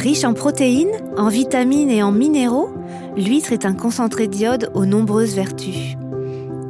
[0.00, 2.70] Riche en protéines, en vitamines et en minéraux,
[3.18, 5.98] l'huître est un concentré d'iode aux nombreuses vertus.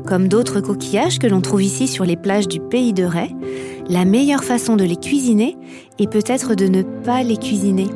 [0.04, 3.37] Comme d'autres coquillages que l'on trouve ici sur les plages du pays de Ray,
[3.88, 5.56] la meilleure façon de les cuisiner
[6.00, 7.86] est peut-être de ne pas les cuisiner.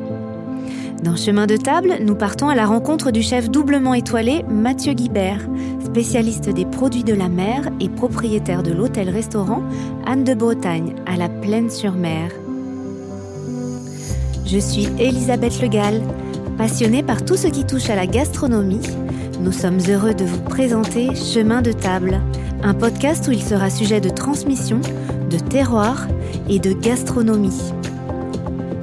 [1.03, 5.45] Dans Chemin de table, nous partons à la rencontre du chef doublement étoilé Mathieu Guibert,
[5.83, 9.63] spécialiste des produits de la mer et propriétaire de l'hôtel-restaurant
[10.07, 12.31] Anne de Bretagne à la Plaine-sur-Mer.
[14.47, 16.01] Je suis Elisabeth Legal,
[16.55, 18.87] passionnée par tout ce qui touche à la gastronomie.
[19.41, 22.21] Nous sommes heureux de vous présenter Chemin de table,
[22.61, 24.79] un podcast où il sera sujet de transmission,
[25.31, 26.07] de terroir
[26.47, 27.59] et de gastronomie.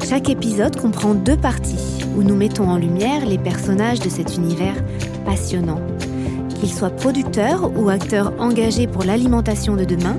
[0.09, 4.75] Chaque épisode comprend deux parties où nous mettons en lumière les personnages de cet univers
[5.25, 5.81] passionnant.
[6.59, 10.17] Qu'ils soient producteurs ou acteurs engagés pour l'alimentation de demain,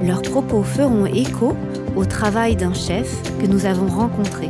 [0.00, 1.56] leurs propos feront écho
[1.96, 4.48] au travail d'un chef que nous avons rencontré,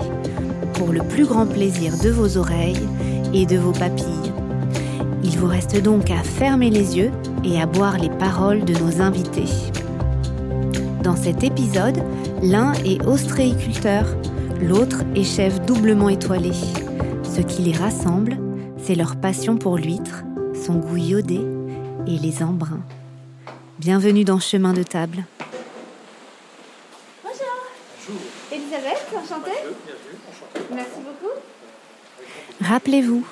[0.76, 2.88] pour le plus grand plaisir de vos oreilles
[3.34, 4.32] et de vos papilles.
[5.24, 7.10] Il vous reste donc à fermer les yeux
[7.45, 9.48] et à boire les paroles de nos invités.
[11.02, 12.02] Dans cet épisode,
[12.42, 14.06] l'un est ostréiculteur,
[14.60, 16.52] L'autre est chef doublement étoilé.
[17.24, 18.38] Ce qui les rassemble,
[18.79, 21.40] c'est leur passion pour l'huître, son goût iodé
[22.06, 22.82] et les embruns.
[23.79, 25.26] Bienvenue dans Chemin de table.
[27.23, 27.36] Bonjour.
[28.08, 28.23] Bonjour.
[28.51, 29.51] Elisabeth, enchantée.
[30.74, 31.35] Merci beaucoup.
[32.60, 33.24] Rappelez-vous,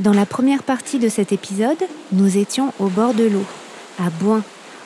[0.00, 3.44] dans la première partie de cet épisode, nous étions au bord de l'eau,
[3.98, 4.42] à Boin,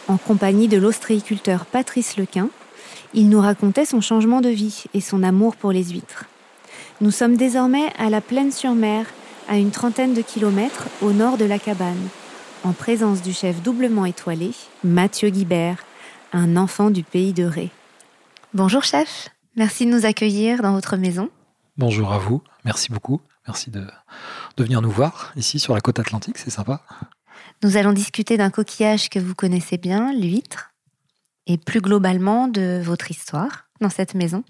[0.09, 2.49] en compagnie de l'ostréiculteur Patrice Lequin,
[3.15, 6.27] il nous racontait son changement de vie et son amour pour les huîtres.
[7.01, 9.07] Nous sommes désormais à la Plaine-sur-Mer,
[9.49, 12.09] à une trentaine de kilomètres au nord de la cabane,
[12.63, 14.53] en présence du chef doublement étoilé,
[14.85, 15.85] Mathieu Guibert,
[16.33, 17.71] un enfant du pays de Ré.
[18.55, 21.31] Bonjour chef, merci de nous accueillir dans votre maison.
[21.81, 23.23] Bonjour à vous, merci beaucoup.
[23.47, 23.87] Merci de,
[24.59, 26.83] de venir nous voir ici sur la côte atlantique, c'est sympa.
[27.63, 30.75] Nous allons discuter d'un coquillage que vous connaissez bien, l'huître
[31.47, 34.45] et plus globalement de votre histoire dans cette maison.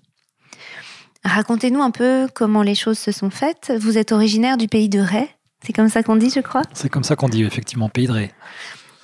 [1.25, 3.73] Racontez-nous un peu comment les choses se sont faites.
[3.79, 5.29] Vous êtes originaire du pays de Ray,
[5.65, 8.13] c'est comme ça qu'on dit, je crois C'est comme ça qu'on dit, effectivement, pays de
[8.13, 8.31] Ray.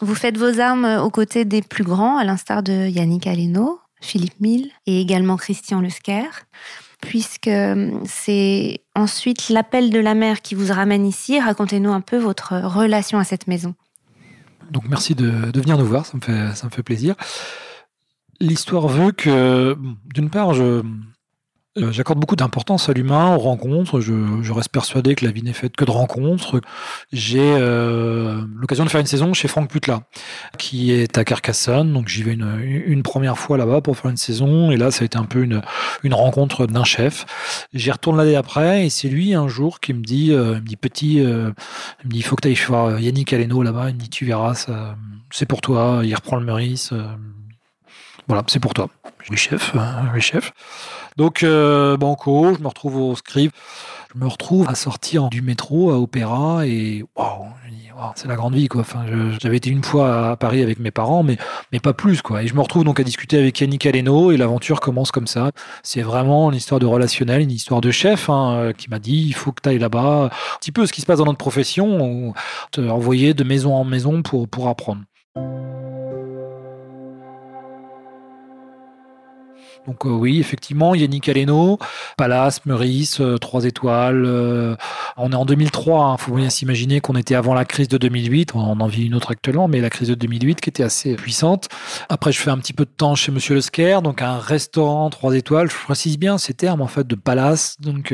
[0.01, 4.41] Vous faites vos armes aux côtés des plus grands, à l'instar de Yannick Aleno, Philippe
[4.41, 6.25] Mille et également Christian Lesquer,
[7.07, 7.51] puisque
[8.05, 11.41] c'est ensuite l'appel de la mer qui vous ramène ici.
[11.41, 13.75] Racontez-nous un peu votre relation à cette maison.
[14.71, 17.15] Donc merci de, venir nous voir, ça me fait, ça me fait plaisir.
[18.41, 19.77] L'histoire veut que,
[20.13, 20.83] d'une part, je,
[21.77, 24.01] euh, J'accorde beaucoup d'importance à l'humain, aux rencontres.
[24.01, 26.61] Je, reste persuadé que la vie n'est faite que de rencontres.
[27.13, 30.03] J'ai euh, l'occasion de faire une saison chez Franck Putla,
[30.59, 31.93] qui est à Carcassonne.
[31.93, 34.71] Donc j'y vais une, une, première fois là-bas pour faire une saison.
[34.71, 35.63] Et là, ça a été un peu une,
[36.03, 37.67] une rencontre d'un chef.
[37.75, 40.67] J'y retourne l'année après et c'est lui un jour qui me dit, euh, il me
[40.67, 41.55] dit petit, il me
[42.05, 43.91] dit il faut que tu ailles voir Yannick Aleno là-bas.
[43.91, 44.67] Il me dit tu verras,
[45.31, 46.01] c'est pour toi.
[46.05, 46.93] Il reprend le Meurice
[48.29, 48.89] voilà, c'est pour toi.
[49.31, 49.75] Oui, chef.
[49.77, 50.53] Hein, oui, chef.
[51.17, 53.55] Donc, euh, banco, je me retrouve au script.
[54.15, 57.47] Je me retrouve à sortir du métro à Opéra et waouh,
[58.15, 58.83] c'est la grande vie quoi.
[58.83, 59.05] Enfin,
[59.41, 61.37] j'avais été une fois à Paris avec mes parents, mais
[61.73, 62.43] mais pas plus quoi.
[62.43, 65.51] Et je me retrouve donc à discuter avec Yannick Aleno et l'aventure commence comme ça.
[65.83, 69.35] C'est vraiment une histoire de relationnel, une histoire de chef hein, qui m'a dit il
[69.35, 70.31] faut que tu ailles là-bas.
[70.33, 72.35] Un petit peu ce qui se passe dans notre profession, on
[72.71, 75.03] te envoyer de maison en maison pour pour apprendre.
[79.87, 81.79] Donc euh, oui, effectivement, Yannick Aleno,
[82.17, 84.25] Palace, Meurice, euh, trois étoiles.
[84.27, 84.77] Euh,
[85.17, 87.99] on est en 2003, il hein, faut bien s'imaginer qu'on était avant la crise de
[87.99, 88.55] 2008.
[88.55, 91.69] On en vit une autre actuellement, mais la crise de 2008 qui était assez puissante.
[92.09, 95.09] Après, je fais un petit peu de temps chez Monsieur Le Scaire, donc un restaurant
[95.11, 95.71] trois étoiles.
[95.71, 98.13] Je précise bien ces termes en fait de Palace, donc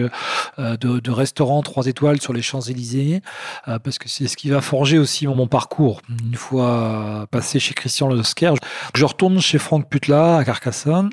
[0.59, 3.22] de, de, restaurant trois étoiles sur les Champs Élysées,
[3.65, 6.00] parce que c'est ce qui va forger aussi mon, parcours.
[6.09, 8.54] Une fois passé chez Christian Le Scaire,
[8.94, 11.10] je retourne chez Franck Putla à Carcassonne.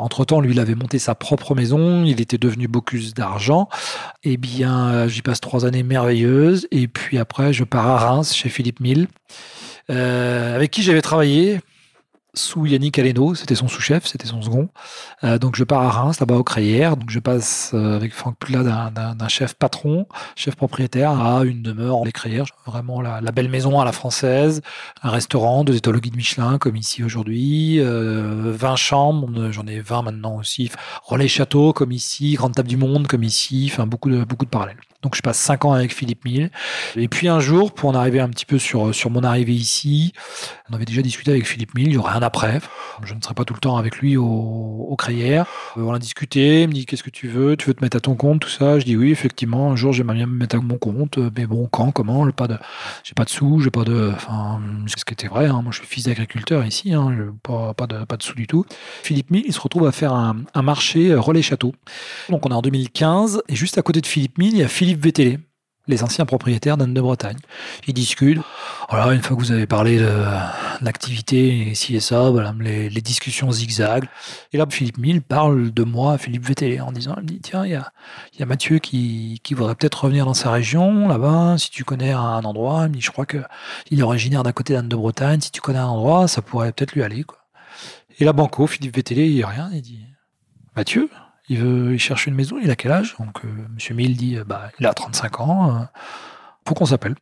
[0.00, 3.68] Entre-temps, lui, il avait monté sa propre maison, il était devenu Bocuse d'argent.
[4.24, 6.66] Eh bien, euh, j'y passe trois années merveilleuses.
[6.70, 9.08] Et puis après, je pars à Reims chez Philippe Mille,
[9.90, 11.60] euh, avec qui j'avais travaillé
[12.34, 14.68] sous Yannick Aleno, c'était son sous-chef, c'était son second.
[15.24, 16.96] Euh, donc je pars à Reims, là-bas au Crayères.
[16.96, 20.06] Donc je passe euh, avec Franck Pula d'un chef patron,
[20.36, 22.46] chef propriétaire, à une demeure en Crayères.
[22.66, 24.62] Vraiment la, belle maison à la française,
[25.02, 30.02] un restaurant, deux étoiles guide Michelin comme ici aujourd'hui, euh, 20 chambres, j'en ai 20
[30.02, 30.70] maintenant aussi.
[31.04, 34.50] Relais Château comme ici, Grande Table du Monde comme ici, enfin beaucoup de, beaucoup de
[34.50, 34.78] parallèles.
[35.02, 36.50] Donc je passe 5 ans avec Philippe Mille.
[36.96, 40.12] Et puis un jour, pour en arriver un petit peu sur, sur mon arrivée ici,
[40.70, 42.60] on avait déjà discuté avec Philippe Mille, il y aurait un après.
[43.02, 44.96] Je ne serai pas tout le temps avec lui au, au.
[45.10, 45.44] Euh,
[45.76, 48.00] on a discuté, il me dit qu'est-ce que tu veux, tu veux te mettre à
[48.00, 48.78] ton compte, tout ça.
[48.78, 51.66] Je dis oui, effectivement, un jour j'aimerais bien me mettre à mon compte, mais bon,
[51.70, 52.58] quand, comment, le pas de,
[53.04, 55.60] j'ai pas de sous, j'ai pas de, enfin, ce qui était vrai, hein.
[55.62, 58.64] moi je suis fils d'agriculteur ici, hein, pas, pas, de, pas de sous du tout.
[59.02, 61.74] Philippe Mille, il se retrouve à faire un, un marché relais château.
[62.28, 64.68] Donc on est en 2015, et juste à côté de Philippe Mille, il y a
[64.68, 65.40] Philippe Philippe
[65.90, 67.36] les anciens propriétaires d'Anne de Bretagne.
[67.86, 68.40] Ils discutent.
[68.88, 70.24] Voilà, une fois que vous avez parlé de
[70.80, 74.04] l'activité ici et ça, les, discussions zigzag.
[74.52, 77.64] Et là, Philippe Mille parle de moi à Philippe Vétélé en disant, il dit, tiens,
[77.64, 77.92] il y a,
[78.40, 82.84] a, Mathieu qui, voudrait peut-être revenir dans sa région, là-bas, si tu connais un endroit.
[82.86, 85.40] Il dit, je crois qu'il est originaire d'un côté d'Anne de Bretagne.
[85.40, 87.24] Si tu connais un endroit, ça pourrait peut-être lui aller.
[88.18, 89.70] Et là, Banco, Philippe Vétélé, il dit rien.
[89.72, 90.04] Il dit,
[90.76, 91.10] Mathieu?
[91.50, 93.16] Il, veut, il cherche une maison, il a quel âge?
[93.18, 95.84] Donc, euh, Monsieur Mille dit, euh, bah, il a 35 ans, euh,
[96.66, 97.16] faut qu'on s'appelle.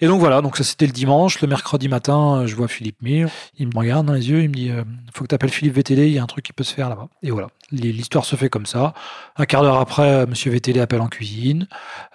[0.00, 1.40] Et donc voilà, donc ça c'était le dimanche.
[1.40, 3.28] Le mercredi matin, je vois Philippe Mille.
[3.58, 4.70] Il me regarde dans les yeux, il me dit
[5.14, 6.90] faut que tu appelles Philippe VTD, il y a un truc qui peut se faire
[6.90, 7.08] là-bas.
[7.22, 8.92] Et voilà, l'histoire se fait comme ça.
[9.36, 11.68] Un quart d'heure après, Monsieur VTD appelle en cuisine.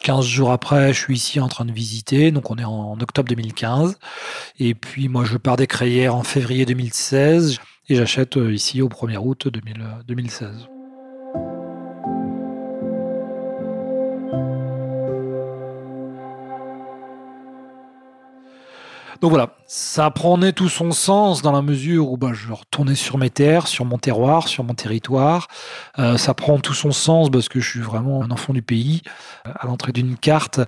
[0.04, 2.30] 15 jours après, je suis ici en train de visiter.
[2.30, 3.97] Donc on est en octobre 2015.
[4.59, 7.57] Et puis moi, je pars des Crayères en février 2016
[7.89, 10.70] et j'achète ici au 1er août 2016.
[19.21, 23.19] Donc voilà, ça prenait tout son sens dans la mesure où bah, je retournais sur
[23.19, 25.47] mes terres, sur mon terroir, sur mon territoire.
[26.00, 29.03] Euh, ça prend tout son sens parce que je suis vraiment un enfant du pays.
[29.45, 30.59] À l'entrée d'une carte,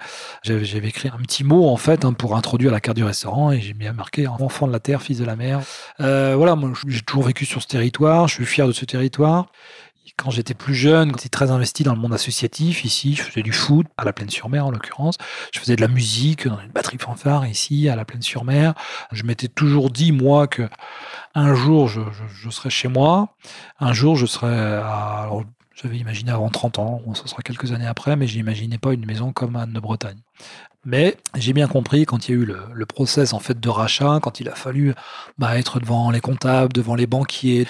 [0.44, 3.59] j'avais écrit un petit mot en fait hein, pour introduire la carte du restaurant et
[3.59, 5.59] j'ai bien marqué enfant de la terre, fils de la mer.
[6.00, 9.47] Euh, voilà, moi j'ai toujours vécu sur ce territoire, je suis fier de ce territoire.
[10.15, 12.86] Quand j'étais plus jeune, j'étais très investi dans le monde associatif.
[12.86, 15.18] Ici, je faisais du foot, à la Plaine-sur-Mer en l'occurrence.
[15.51, 18.75] Je faisais de la musique dans une batterie fanfare ici, à la Plaine-sur-Mer.
[19.12, 20.69] Je m'étais toujours dit, moi, que
[21.33, 22.01] un jour, je,
[22.31, 23.36] je, serai chez moi.
[23.80, 25.30] Un jour, je serai à...
[25.74, 29.06] j'avais imaginé avant 30 ans, bon, ça sera quelques années après, mais j'imaginais pas une
[29.06, 30.19] maison comme Anne de Bretagne.
[30.86, 33.69] Mais j'ai bien compris quand il y a eu le, le, process en fait de
[33.69, 34.94] rachat, quand il a fallu
[35.38, 37.68] bah, être devant les comptables, devant les banquiers,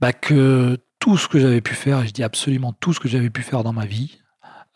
[0.00, 3.08] bah, que tout ce que j'avais pu faire, et je dis absolument tout ce que
[3.08, 4.18] j'avais pu faire dans ma vie,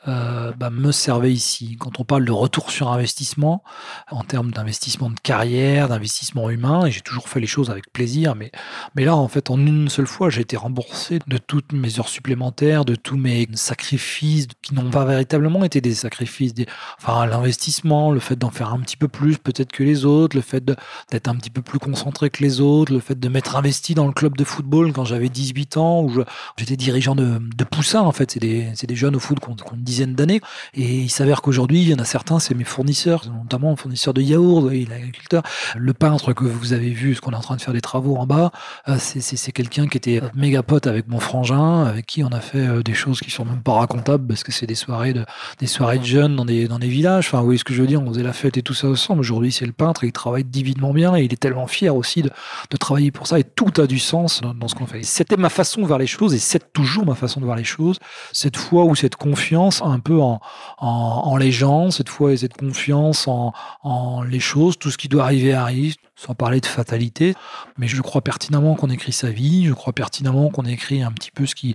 [0.08, 1.76] euh, bah, me servait ici.
[1.78, 3.62] Quand on parle de retour sur investissement,
[4.10, 8.34] en termes d'investissement de carrière, d'investissement humain, et j'ai toujours fait les choses avec plaisir,
[8.34, 8.50] mais,
[8.96, 12.08] mais là, en fait, en une seule fois, j'ai été remboursé de toutes mes heures
[12.08, 16.54] supplémentaires, de tous mes sacrifices qui n'ont pas véritablement été des sacrifices.
[16.54, 16.66] Des,
[16.98, 20.42] enfin, l'investissement, le fait d'en faire un petit peu plus peut-être que les autres, le
[20.42, 23.94] fait d'être un petit peu plus concentré que les autres, le fait de m'être investi
[23.94, 26.24] dans le club de football quand j'avais 18 ans, où
[26.56, 30.14] j'étais dirigeant de, de Poussin, en fait, c'est des, des, jeunes au foot qu'on dizaine
[30.14, 30.40] d'années.
[30.74, 34.22] Et il s'avère qu'aujourd'hui, il y en a certains, c'est mes fournisseurs, notamment fournisseurs de
[34.22, 35.42] yaourt, et l'agriculteur.
[35.76, 38.16] Le peintre que vous avez vu, ce qu'on est en train de faire des travaux
[38.16, 38.52] en bas,
[38.88, 42.66] euh, c'est quelqu'un qui était méga pote avec mon frangin, avec qui on a fait
[42.66, 45.24] euh, des choses qui sont même pas racontables parce que c'est des soirées de
[45.58, 47.26] des soirées de jeunes dans des dans des villages.
[47.28, 48.88] Enfin, vous voyez ce que je veux dire On faisait la fête et tout ça
[48.88, 49.20] ensemble.
[49.20, 52.22] Aujourd'hui, c'est le peintre, et il travaille divinement bien et il est tellement fier aussi
[52.22, 52.30] de,
[52.70, 53.38] de travailler pour ça.
[53.38, 55.02] Et tout a du sens dans, dans ce qu'on fait.
[55.02, 57.64] C'était ma façon de voir les choses et c'est toujours ma façon de voir les
[57.64, 57.98] choses.
[58.32, 60.40] Cette foi ou cette confiance un peu en,
[60.78, 65.08] en, les gens, cette fois, et cette confiance en, en les choses, tout ce qui
[65.08, 67.34] doit arriver arrive, sans parler de fatalité.
[67.78, 71.30] Mais je crois pertinemment qu'on écrit sa vie, je crois pertinemment qu'on écrit un petit
[71.30, 71.74] peu ce qui,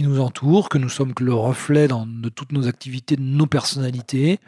[0.00, 4.38] nous entoure, que nous sommes le reflet dans, de toutes nos activités, de nos personnalités,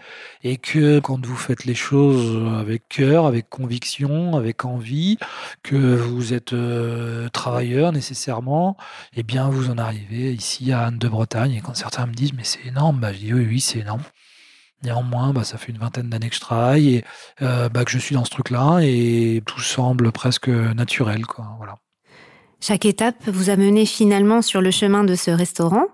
[0.45, 5.17] et que quand vous faites les choses avec cœur, avec conviction, avec envie,
[5.63, 8.77] que vous êtes euh, travailleur nécessairement,
[9.17, 11.53] eh bien vous en arrivez ici à Anne de Bretagne.
[11.53, 14.03] Et quand certains me disent mais c'est énorme, bah, je dis oui, oui, c'est énorme.
[14.85, 17.05] Néanmoins, bah, ça fait une vingtaine d'années que je travaille et
[17.43, 21.27] euh, bah, que je suis dans ce truc-là et tout semble presque naturel.
[21.27, 21.47] Quoi.
[21.59, 21.77] Voilà.
[22.61, 25.87] Chaque étape vous a mené finalement sur le chemin de ce restaurant.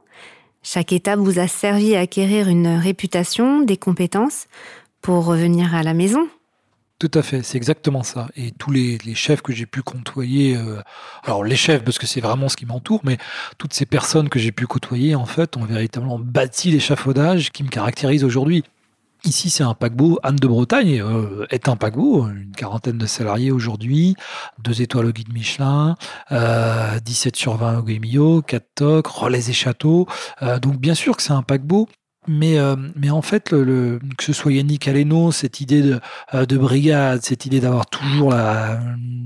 [0.63, 4.47] Chaque étape vous a servi à acquérir une réputation, des compétences
[5.03, 6.27] pour revenir à la maison.
[6.99, 8.29] Tout à fait, c'est exactement ça.
[8.37, 10.81] Et tous les, chefs que j'ai pu côtoyer, euh,
[11.25, 13.19] alors les chefs parce que c'est vraiment ce qui m'entoure, mais
[13.59, 17.69] toutes ces personnes que j'ai pu côtoyer en fait ont véritablement bâti l'échafaudage qui me
[17.69, 18.65] caractérise aujourd'hui.
[19.25, 20.19] Ici, c'est un paquebot.
[20.23, 24.17] Anne de Bretagne euh, est un paquebot, une quarantaine de salariés aujourd'hui,
[24.63, 25.97] deux étoiles au guide Michelin,
[26.31, 30.07] euh, 17 sur 20 au Guémillot, 4 tocs, relais et châteaux.
[30.43, 31.89] Euh, donc, bien sûr que c'est un paquebot,
[32.27, 36.01] mais, euh, mais en fait, le, que ce soit Yannick Aleno, cette idée de,
[36.45, 38.35] de brigade, cette idée d'avoir toujours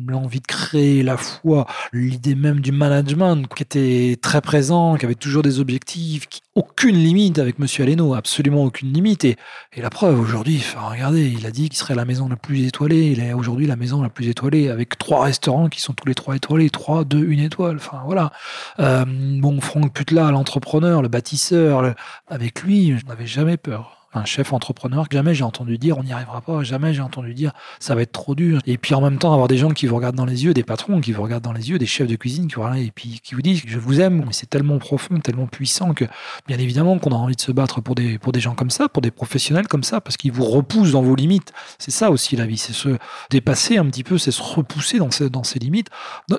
[0.09, 5.15] l'envie de créer, la foi, l'idée même du management qui était très présent, qui avait
[5.17, 9.25] toujours des objectifs, qui aucune limite avec Monsieur Aleno, absolument aucune limite.
[9.25, 9.37] Et,
[9.77, 13.13] la preuve, aujourd'hui, regardez, il a dit qu'il serait la maison la plus étoilée.
[13.13, 16.17] Il est aujourd'hui la maison la plus étoilée, avec trois restaurants qui sont tous les
[16.17, 17.77] trois étoilés, trois, deux, une étoile.
[17.77, 18.33] Enfin, voilà.
[18.81, 21.95] Euh, bon, Franck Putla, l'entrepreneur, le bâtisseur,
[22.27, 26.13] avec lui, je n'avais jamais peur un chef entrepreneur jamais j'ai entendu dire on n'y
[26.13, 28.61] arrivera pas, jamais j'ai entendu dire ça va être trop dur.
[28.67, 30.63] Et puis en même temps avoir des gens qui vous regardent dans les yeux, des
[30.63, 32.93] patrons qui vous regardent dans les yeux, des chefs de cuisine qui vous regardent et
[32.95, 36.05] puis qui vous disent je vous aime, mais c'est tellement profond, tellement puissant que
[36.47, 38.89] bien évidemment qu'on a envie de se battre pour des, pour des gens comme ça,
[38.89, 41.53] pour des professionnels comme ça, parce qu'ils vous repoussent dans vos limites.
[41.79, 42.97] C'est ça aussi la vie, c'est se
[43.31, 45.89] dépasser un petit peu, c'est se repousser dans ces, dans ses limites.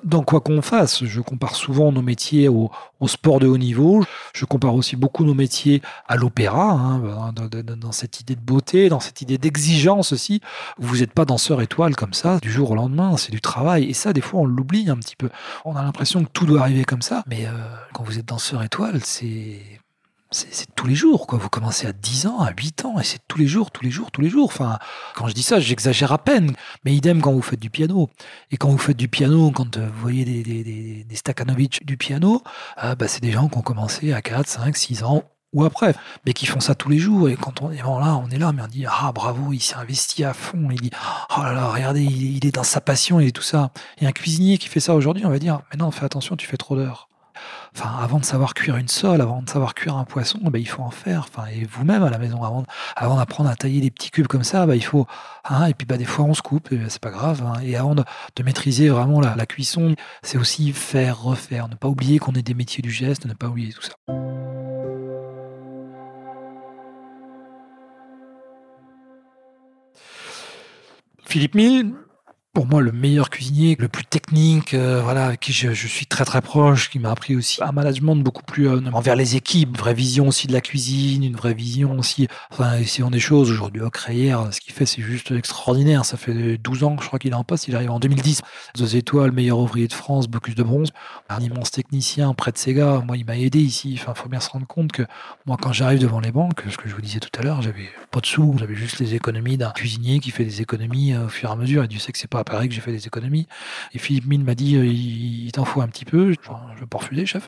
[0.04, 4.04] Dans, quoi qu'on fasse, je compare souvent nos métiers au, au, sport de haut niveau,
[4.34, 9.00] je compare aussi beaucoup nos métiers à l'opéra, hein, dans cette idée de beauté, dans
[9.00, 10.42] cette idée d'exigence aussi.
[10.78, 13.86] Vous n'êtes pas danseur étoile comme ça du jour au lendemain, c'est du travail.
[13.86, 15.30] Et ça, des fois, on l'oublie un petit peu.
[15.66, 17.52] On a l'impression que tout doit arriver comme ça, mais euh,
[17.94, 19.60] quand vous êtes danseur étoile, c'est
[20.32, 21.40] c'est tous les jours, quoi.
[21.40, 23.90] Vous commencez à 10 ans, à 8 ans, et c'est tous les jours, tous les
[23.90, 24.46] jours, tous les jours.
[24.46, 24.78] Enfin,
[25.16, 26.54] quand je dis ça, j'exagère à peine.
[26.86, 28.10] Mais idem quand vous faites du piano.
[28.52, 32.44] Et quand vous faites du piano, quand euh, vous voyez des, des, Stakhanovich du piano,
[32.84, 35.24] euh, bah, c'est des gens qui ont commencé à 4, 5, 6 ans
[35.54, 37.30] ou après, mais qui font ça tous les jours.
[37.30, 39.76] Et quand on est là, on est là, mais on dit ah bravo, il s'est
[39.76, 40.70] investi à fond.
[40.72, 40.92] Il dit
[41.38, 43.72] oh là là, regardez, il, est dans sa passion et tout ça.
[44.00, 46.48] Et un cuisinier qui fait ça aujourd'hui, on va dire mais non, fais attention, tu
[46.48, 47.10] fais trop d'heures.
[47.76, 50.68] Enfin, avant de savoir cuire une sole, avant de savoir cuire un poisson, bah, il
[50.68, 51.28] faut en faire.
[51.30, 54.66] Enfin, et vous-même à la maison, avant, d'apprendre à tailler des petits cubes comme ça,
[54.66, 55.06] bah, il faut.
[55.48, 57.44] Hein, et puis bah, des fois on se coupe, c'est pas grave.
[57.46, 57.60] Hein.
[57.64, 58.04] et avant de,
[58.44, 61.70] maîtriser vraiment la cuisson, c'est aussi faire, refaire.
[61.70, 63.94] Ne pas oublier qu'on est des métiers du geste, ne pas oublier tout ça.
[71.30, 71.94] Philippe Mille,
[72.60, 76.42] pour moi le meilleur cuisinier, le plus technique, euh, voilà, qui je, suis très très
[76.42, 80.28] proche, qui m'a appris aussi un management beaucoup plus euh, envers les équipes, vraie vision
[80.28, 83.50] aussi de la cuisine, une vraie vision aussi, enfin, essayons des choses.
[83.50, 86.04] Aujourd'hui, au Créière, ce qu'il fait, c'est juste extraordinaire.
[86.04, 88.42] Ça fait 12 ans que je crois qu'il est en poste, il arrive en 2010.
[88.76, 90.90] Deux étoiles, meilleur ouvrier de France, Bocuse de bronze,
[91.30, 93.02] un immense technicien près de Sega.
[93.08, 93.98] Moi, il m'a aidé ici.
[94.02, 95.04] Enfin, faut bien se rendre compte que
[95.46, 97.88] moi, quand j'arrive devant les banques, ce que je vous disais tout à l'heure, j'avais
[98.12, 101.30] pas de sous, j'avais juste les économies d'un cuisinier qui fait des économies euh, au
[101.30, 101.86] fur et à mesure.
[101.86, 103.48] Et Dieu sait que c'est pas Paris que j'ai fait des économies.
[103.94, 106.34] Et Philippe Mine m'a dit, euh, il, t'en faut un petit peu.
[106.34, 107.48] Je veux pas refuser, chef.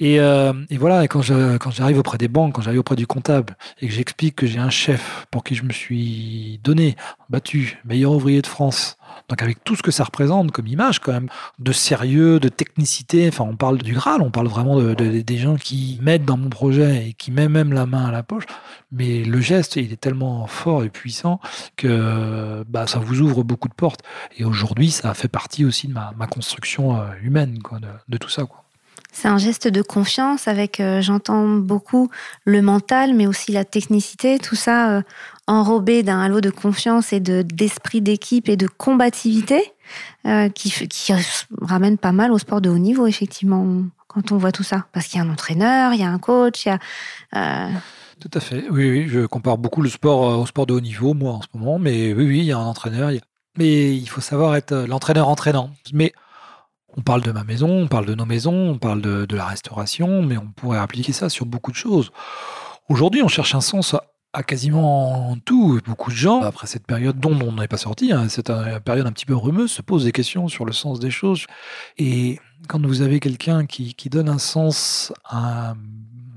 [0.00, 3.56] Et, euh, et, voilà, et quand j'arrive auprès des banques, quand j'arrive auprès du comptable,
[3.80, 6.96] et que j'explique que j'ai un chef pour qui je me suis donné,
[7.28, 8.96] battu, meilleur ouvrier de France,
[9.28, 11.28] donc avec tout ce que ça représente comme image quand même,
[11.58, 15.56] de sérieux, de technicité, enfin on parle du Graal, on parle vraiment de, des gens
[15.56, 18.44] qui mettent dans mon projet et qui mettent même la main à la poche,
[18.92, 21.40] mais le geste, il est tellement fort et puissant
[21.76, 24.00] que bah, ça vous ouvre beaucoup de portes.
[24.36, 27.58] Et aujourd'hui, ça fait partie aussi de ma, construction euh, humaine,
[28.08, 28.44] de, tout ça.
[29.12, 32.10] C'est un geste de confiance avec, euh, j'entends beaucoup
[32.44, 35.02] le mental, mais aussi la technicité, tout ça euh,
[35.46, 39.72] enrobé d'un halo de confiance et de d'esprit d'équipe et de combativité
[40.26, 40.72] euh, qui,
[41.60, 44.86] ramène pas mal au sport de haut niveau, effectivement, quand on voit tout ça.
[44.92, 47.68] Parce qu'il y a un entraîneur, il y a un coach, il y a...
[48.20, 48.64] Tout à fait.
[48.70, 51.46] Oui, oui, je compare beaucoup le sport au sport de haut niveau, moi, en ce
[51.54, 51.78] moment.
[51.78, 53.10] Mais oui, oui, il y a un entraîneur.
[53.56, 55.70] Mais il faut savoir être l'entraîneur entraînant.
[55.94, 56.12] Mais
[56.96, 60.22] on parle de ma maison, on parle de nos maisons, on parle de, la restauration,
[60.22, 62.10] mais on pourrait appliquer ça sur beaucoup de choses.
[62.88, 63.94] Aujourd'hui, on cherche un sens
[64.32, 65.80] à, quasiment tout.
[65.86, 68.52] Beaucoup de gens, après cette période dont on n'est pas sorti, hein, cette
[68.84, 71.46] période un petit peu rumeuse, se posent des questions sur le sens des choses.
[71.98, 75.74] Et quand vous avez quelqu'un qui, donne un sens à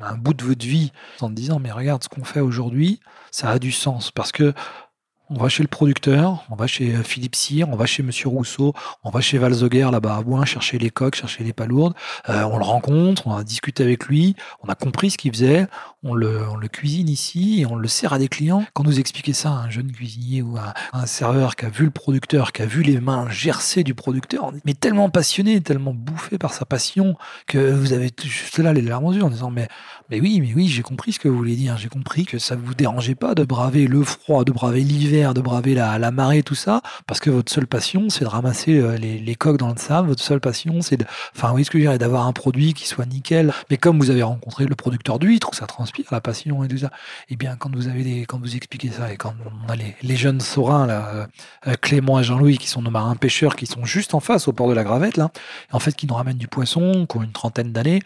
[0.01, 0.91] un bout de votre vie
[1.21, 2.99] en disant mais regarde ce qu'on fait aujourd'hui,
[3.31, 4.53] ça a du sens parce que
[5.29, 8.27] on va chez le producteur, on va chez euh, Philippe Cyr, on va chez Monsieur
[8.27, 11.93] Rousseau, on va chez Valzoguer là-bas à Boin chercher les coques, chercher les palourdes.
[12.29, 15.67] Euh, on le rencontre, on a discuté avec lui, on a compris ce qu'il faisait,
[16.03, 18.65] on le, cuisine ici et on le sert à des clients.
[18.73, 21.85] Quand nous expliquez ça à un jeune cuisinier ou à un serveur qui a vu
[21.85, 26.37] le producteur, qui a vu les mains gercées du producteur, mais tellement passionné, tellement bouffé
[26.37, 27.15] par sa passion
[27.47, 29.67] que vous avez juste là les larmes aux yeux en disant mais,
[30.09, 32.55] mais oui, mais oui, j'ai compris ce que vous voulez dire, j'ai compris que ça
[32.55, 36.55] vous dérangeait pas de braver le froid, de braver l'hiver de braver la, marée, tout
[36.55, 40.07] ça, parce que votre seule passion, c'est de ramasser euh, les, coques dans le sable.
[40.09, 41.05] Votre seule passion, c'est de,
[41.35, 43.53] enfin, oui, ce que d'avoir un produit qui soit nickel.
[43.69, 45.67] Mais comme vous avez rencontré le producteur d'huîtres, ça
[46.11, 46.91] la passion et tout ça,
[47.29, 49.95] eh bien, quand vous avez des, quand vous expliquez ça et quand on a les,
[50.01, 51.25] les jeunes saurins, là, euh,
[51.67, 54.53] euh, Clément et Jean-Louis, qui sont nos marins pêcheurs, qui sont juste en face au
[54.53, 55.31] port de la Gravette, là,
[55.71, 58.01] en fait, qui nous ramènent du poisson, qui ont une trentaine d'années,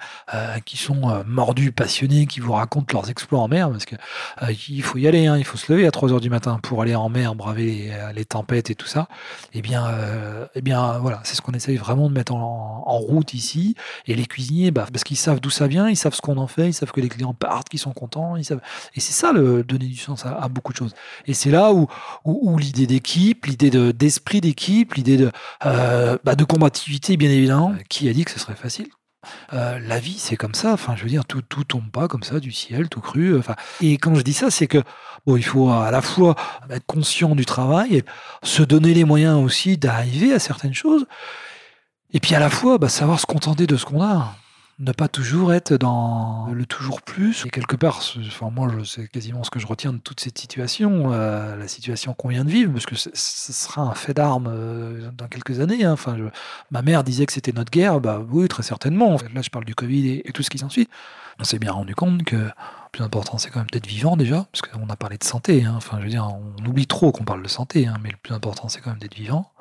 [0.65, 3.96] qui sont mordus, passionnés qui vous racontent leurs exploits en mer, parce que
[4.44, 6.60] euh, il faut y aller, hein, il faut se lever à 3 heures du matin
[6.62, 9.08] pour aller en mer, braver les, tempêtes et tout ça.
[9.53, 9.86] Eh bien,
[10.56, 13.75] eh bien, voilà, c'est ce qu'on essaye vraiment de mettre en, route ici.
[14.08, 16.48] Et les cuisiniers, bah, parce qu'ils savent d'où ça vient, ils savent ce qu'on en
[16.48, 18.62] fait, ils savent que les clients partent, qu'ils sont contents, ils savent.
[18.96, 20.93] Et c'est ça le donner du sens à, beaucoup de choses.
[21.25, 21.88] Et c'est là où,
[22.25, 25.31] où, l'idée d'équipe, l'idée d'esprit d'équipe, l'idée de,
[25.62, 28.88] bah, de combativité, bien évidemment, qui a dit que ce serait facile
[29.53, 30.74] euh, la vie, c'est comme ça.
[30.74, 33.38] Enfin, je veux dire, tout, tout tombe pas comme ça du ciel, tout cru.
[33.38, 34.84] Enfin, et quand je dis ça, c'est que
[35.25, 36.36] bon, il faut à la fois
[36.69, 38.05] être conscient du travail et
[38.43, 41.05] se donner les moyens aussi d'arriver à certaines choses.
[42.13, 44.36] Et puis à la fois, bah, savoir se contenter de ce qu'on a
[44.79, 47.46] ne pas toujours être dans le toujours plus.
[47.46, 51.12] Et quelque part, enfin, moi, c'est quasiment ce que je retiens de toute cette situation,
[51.13, 55.10] euh, la situation qu'on vient de vivre, parce que ce sera un fait d'armes euh,
[55.17, 55.84] dans quelques années.
[55.84, 55.93] Hein.
[55.93, 56.15] Enfin,
[56.69, 59.17] ma mère disait que c'était notre guerre, bah oui, très certainement.
[59.34, 60.88] Là, je parle du Covid et, tout ce qui s'ensuit.
[61.39, 62.51] On s'est bien rendu compte que le
[62.91, 65.65] plus important, c'est quand même d'être vivant déjà, parce qu'on a parlé de santé.
[65.65, 65.74] Hein.
[65.75, 68.34] Enfin, je veux dire, on oublie trop qu'on parle de santé, hein, mais le plus
[68.34, 69.51] important, c'est quand même d'être vivant.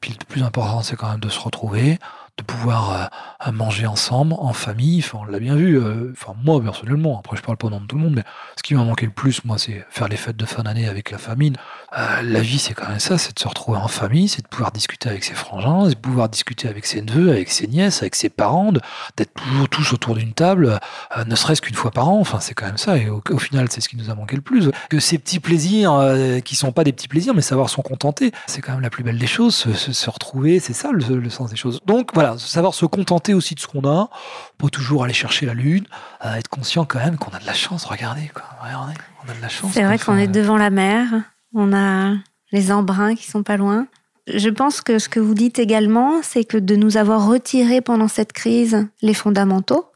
[0.00, 1.98] Puis le plus important, c'est quand même de se retrouver,
[2.38, 3.10] de pouvoir
[3.46, 4.98] euh, manger ensemble, en famille.
[4.98, 5.78] Enfin, on l'a bien vu.
[5.78, 8.24] Euh, enfin, moi, personnellement, après, je parle pas au nom de tout le monde, mais
[8.56, 11.10] ce qui m'a manqué le plus, moi, c'est faire les fêtes de fin d'année avec
[11.10, 11.54] la famille.
[11.96, 14.48] Euh, la vie, c'est quand même ça, c'est de se retrouver en famille, c'est de
[14.48, 18.02] pouvoir discuter avec ses frangins, c'est de pouvoir discuter avec ses neveux, avec ses nièces,
[18.02, 18.72] avec ses parents,
[19.16, 20.78] d'être toujours tous autour d'une table,
[21.26, 22.20] ne serait-ce qu'une fois par an.
[22.20, 22.98] Enfin, c'est quand même ça.
[22.98, 24.70] Et au, final, c'est ce qui nous a manqué le plus.
[24.90, 26.14] Que ces petits plaisirs,
[26.44, 29.04] qui sont pas des petits plaisirs, mais savoir s'en contenter, c'est quand même la plus
[29.04, 29.54] belle des choses.
[29.54, 31.80] Se, retrouver, c'est ça le, le, sens des choses.
[31.86, 34.10] Donc voilà, savoir se contenter aussi de ce qu'on a,
[34.58, 35.86] pas toujours aller chercher la lune,
[36.24, 37.84] être conscient quand même qu'on a de la chance.
[37.84, 38.44] Regardez, quoi.
[38.62, 39.72] Regardez, on a de la chance.
[39.72, 41.08] C'est vrai qu'on est devant la mer,
[41.54, 42.14] on a
[42.52, 43.86] les embruns qui sont pas loin.
[44.26, 48.08] Je pense que ce que vous dites également, c'est que de nous avoir retiré pendant
[48.08, 49.86] cette crise les fondamentaux,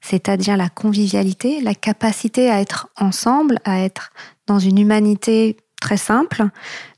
[0.00, 4.12] c'est-à-dire la convivialité, la capacité à être ensemble, à être
[4.46, 6.44] dans une humanité très simple,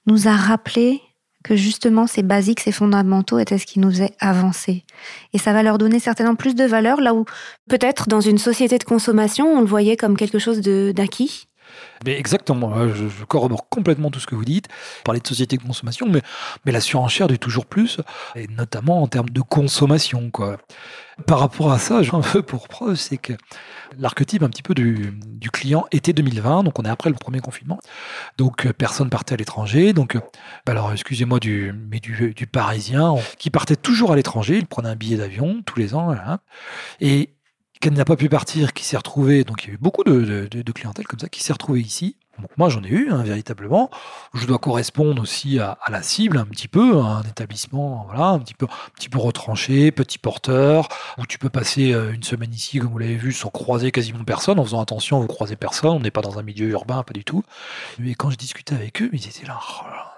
[0.06, 1.00] nous a rappelé
[1.44, 4.84] que justement ces basiques, ces fondamentaux étaient ce qui nous est avancé.
[5.32, 7.24] Et ça va leur donner certainement plus de valeur là où
[7.68, 11.46] peut-être dans une société de consommation, on le voyait comme quelque chose d'acquis.
[12.04, 14.68] Mais exactement, je, corrobore complètement tout ce que vous dites.
[14.68, 16.22] Vous parlez de société de consommation, mais,
[16.64, 18.00] mais la surenchère du toujours plus,
[18.34, 20.30] et notamment en termes de consommation.
[20.30, 20.58] Quoi.
[21.26, 23.32] Par rapport à ça, un peu pour preuve, c'est que
[23.98, 25.12] l'archétype un petit peu du,
[25.52, 27.78] client était 2020, donc on est après le premier confinement.
[28.38, 29.92] Donc euh, personne partait à l'étranger.
[29.92, 30.20] Donc, euh,
[30.66, 34.58] alors excusez-moi du, mais du, parisien qui partait toujours à l'étranger.
[34.58, 36.14] Il prenait un billet d'avion tous les ans.
[37.00, 37.34] et
[37.80, 39.44] qui n'a pas pu partir, qui s'est retrouvé.
[39.44, 42.16] Donc il y a eu beaucoup de, de clientèle comme ça qui s'est retrouvé ici
[42.56, 43.90] moi, j'en ai eu, hein, véritablement.
[44.34, 48.54] Je dois correspondre aussi à, la cible un petit peu, un établissement voilà, un, petit
[48.54, 52.78] peu, un petit peu retranché, petit porteur, où tu peux passer euh, une semaine ici,
[52.78, 56.00] comme vous l'avez vu, sans croiser quasiment personne, en faisant attention, vous croisez personne, on
[56.00, 57.42] n'est pas dans un milieu urbain, pas du tout.
[58.04, 60.09] Et quand je discutais avec eux, ils étaient là, oh là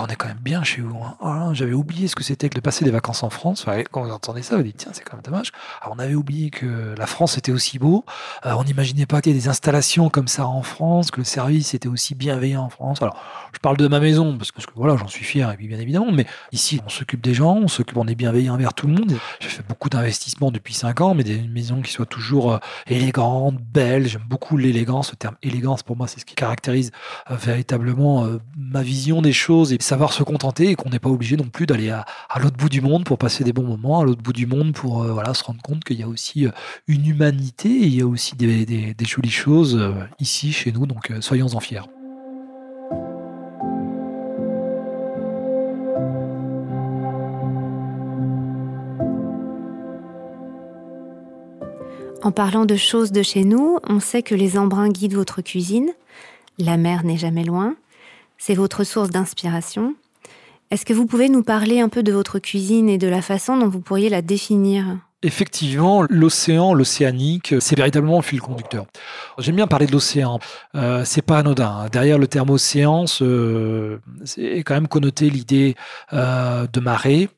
[0.00, 0.98] on est quand même bien chez vous.
[1.02, 1.16] Hein.
[1.20, 3.64] Oh j'avais oublié ce que c'était que de passer des vacances en France.
[3.90, 5.52] quand vous entendez ça, vous dites tiens, c'est quand même dommage.
[5.90, 8.04] On avait oublié que la France était aussi beau.
[8.46, 11.24] Euh, on n'imaginait pas qu'il y ait des installations comme ça en France, que le
[11.24, 13.02] service était aussi bienveillant en France.
[13.02, 13.16] Alors,
[13.52, 16.12] je parle de ma maison parce que, voilà, j'en suis fier, et puis bien évidemment.
[16.12, 19.18] Mais ici, on s'occupe des gens, on s'occupe, on est bienveillant envers tout le monde.
[19.40, 23.56] J'ai fait beaucoup d'investissements depuis 5 ans, mais des maisons qui soient toujours euh, élégantes,
[23.56, 24.06] belles.
[24.06, 25.10] J'aime beaucoup l'élégance.
[25.10, 26.90] Le terme élégance, pour moi, c'est ce qui caractérise
[27.30, 31.48] euh, véritablement ma vision des choses savoir se contenter et qu'on n'est pas obligé non
[31.48, 32.04] plus d'aller à,
[32.38, 35.02] l'autre bout du monde pour passer des bons moments, à l'autre bout du monde pour
[35.02, 36.50] euh, voilà, se rendre compte qu'il y a aussi euh,
[36.88, 41.10] une humanité et il y a aussi des, jolies choses euh, ici, chez nous, donc
[41.20, 41.80] soyons-en fiers.
[52.22, 55.88] En parlant de choses de chez nous, on sait que les embruns guident votre cuisine.
[56.58, 57.74] La mer n'est jamais loin
[58.38, 59.94] c'est votre source d'inspiration.
[60.70, 63.56] Est-ce que vous pouvez nous parler un peu de votre cuisine et de la façon
[63.56, 64.98] dont vous pourriez la définir?
[65.22, 68.86] Effectivement, l'océan, l'océanique, c'est véritablement un fil conducteur.
[69.38, 70.38] J'aime bien parler de l'océan.
[70.76, 71.88] Euh, c'est pas anodin.
[71.90, 75.74] Derrière le terme océan, c'est quand même connoté l'idée
[76.12, 77.28] euh, de marée,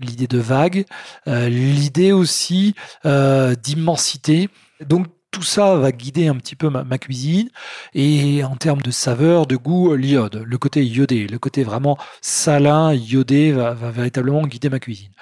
[0.00, 0.84] l'idée de vague,
[1.26, 2.74] euh, l'idée aussi
[3.04, 4.48] euh, d'immensité.
[4.86, 5.06] Donc
[5.38, 7.48] tout ça va guider un petit peu ma, cuisine.
[7.94, 12.92] Et en termes de saveur, de goût, l'iode, le côté iodé, le côté vraiment salin,
[12.92, 15.12] iodé, va, véritablement guider ma cuisine.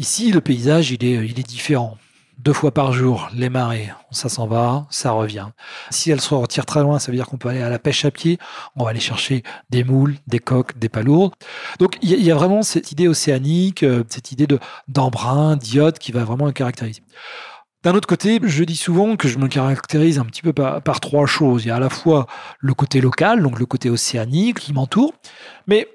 [0.00, 1.96] Ici, le paysage, il est, il est différent.
[2.38, 5.46] Deux fois par jour, les marées, ça s'en va, ça revient.
[5.90, 8.04] Si elles se retirent très loin, ça veut dire qu'on peut aller à la pêche
[8.04, 8.38] à pied,
[8.74, 11.34] on va aller chercher des moules, des coques, des palourdes.
[11.78, 16.10] Donc il y, a vraiment cette idée océanique, euh, cette idée de d'embrun, d'iode qui
[16.10, 17.02] va vraiment le caractériser.
[17.86, 21.24] D'un autre côté, je dis souvent que je me caractérise un petit peu par, trois
[21.26, 21.64] choses.
[21.64, 22.26] Il y a à la fois
[22.58, 25.14] le côté local, donc le côté océanique qui m'entoure,
[25.68, 25.86] mais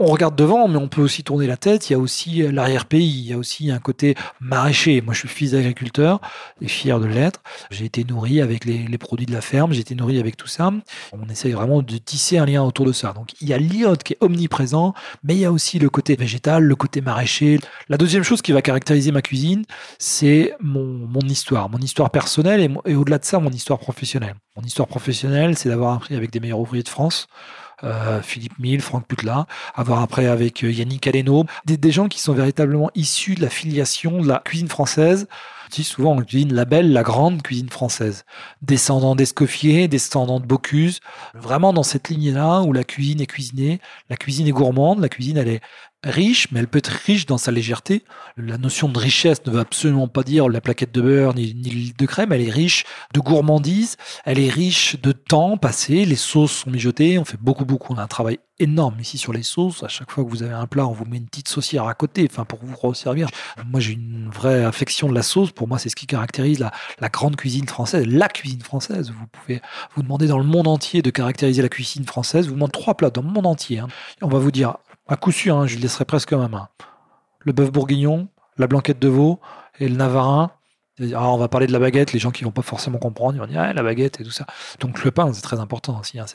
[0.00, 1.90] on regarde devant, mais on peut aussi tourner la tête.
[1.90, 5.02] Il y a aussi l'arrière-pays, il y a aussi un côté maraîcher.
[5.02, 6.20] Moi, je suis fils d'agriculteur
[6.62, 7.40] et fier de l'être.
[7.70, 10.70] J'ai été nourri avec les, produits de la ferme, j'ai été nourri avec tout ça.
[11.12, 13.12] On essaye vraiment de tisser un lien autour de ça.
[13.12, 16.16] Donc, il y a l'iode qui est omniprésent, mais il y a aussi le côté
[16.16, 17.60] végétal, le côté maraîcher.
[17.90, 19.64] La deuxième chose qui va caractériser ma cuisine,
[19.98, 24.34] c'est mon, histoire, mon histoire personnelle et au-delà de ça, mon histoire professionnelle.
[24.56, 27.28] Mon histoire professionnelle, c'est d'avoir appris avec des meilleurs ouvriers de France.
[27.84, 32.34] Euh, Philippe Mille, Franck Putla, avoir après avec euh, Yannick Aleno, des, gens qui sont
[32.34, 35.28] véritablement issus de la filiation de la cuisine française.
[35.74, 38.24] Je souvent on cuisine la belle, la grande cuisine française.
[38.60, 41.00] Descendant d'Escoffier, descendant de Bocuse,
[41.34, 45.36] vraiment dans cette lignée-là où la cuisine est cuisinée, la cuisine est gourmande, la cuisine
[45.36, 45.60] elle est
[46.04, 48.04] riche, mais elle peut être riche dans sa légèreté.
[48.36, 51.94] La notion de richesse ne veut absolument pas dire la plaquette de beurre ni, l'huile
[51.96, 52.32] de crème.
[52.32, 56.04] Elle est riche de gourmandise, elle est riche de temps passé.
[56.04, 57.18] Les sauces sont mijotées.
[57.18, 57.92] On fait beaucoup, beaucoup.
[57.92, 59.82] On a un travail énorme ici sur les sauces.
[59.82, 61.94] À chaque fois que vous avez un plat, on vous met une petite saucière à
[61.94, 63.28] côté, enfin pour vous resservir.
[63.66, 65.50] Moi, j'ai une vraie affection de la sauce.
[65.50, 69.12] Pour moi, c'est ce qui caractérise la, la, grande cuisine française, la cuisine française.
[69.18, 69.60] Vous pouvez
[69.94, 72.48] vous demander dans le monde entier de caractériser la cuisine française.
[72.48, 73.80] Vous demandez trois plats dans le monde entier.
[73.80, 73.88] Hein.
[74.22, 74.76] On va vous dire
[75.10, 76.68] à coup sûr, hein, je le laisserai presque à ma main.
[77.40, 79.40] Le bœuf bourguignon, la blanquette de veau
[79.80, 80.52] et le navarin.
[81.00, 83.40] Alors, on va parler de la baguette, les gens qui vont pas forcément comprendre, ils
[83.40, 84.44] vont dire ah, la baguette et tout ça.
[84.80, 86.20] Donc le pain, c'est très important aussi.
[86.20, 86.26] Hein,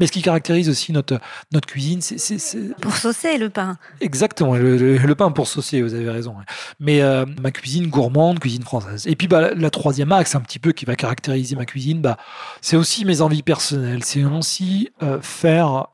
[0.00, 1.20] Mais ce qui caractérise aussi notre,
[1.52, 2.74] notre cuisine, c'est.
[2.80, 3.76] Pour saucer le pain.
[4.00, 6.34] Exactement, le, pain pour saucer, vous avez raison.
[6.80, 9.06] Mais euh, ma cuisine gourmande, cuisine française.
[9.06, 12.16] Et puis bah, la troisième axe, un petit peu, qui va caractériser ma cuisine, bah,
[12.62, 14.02] c'est aussi mes envies personnelles.
[14.02, 15.88] C'est aussi euh, faire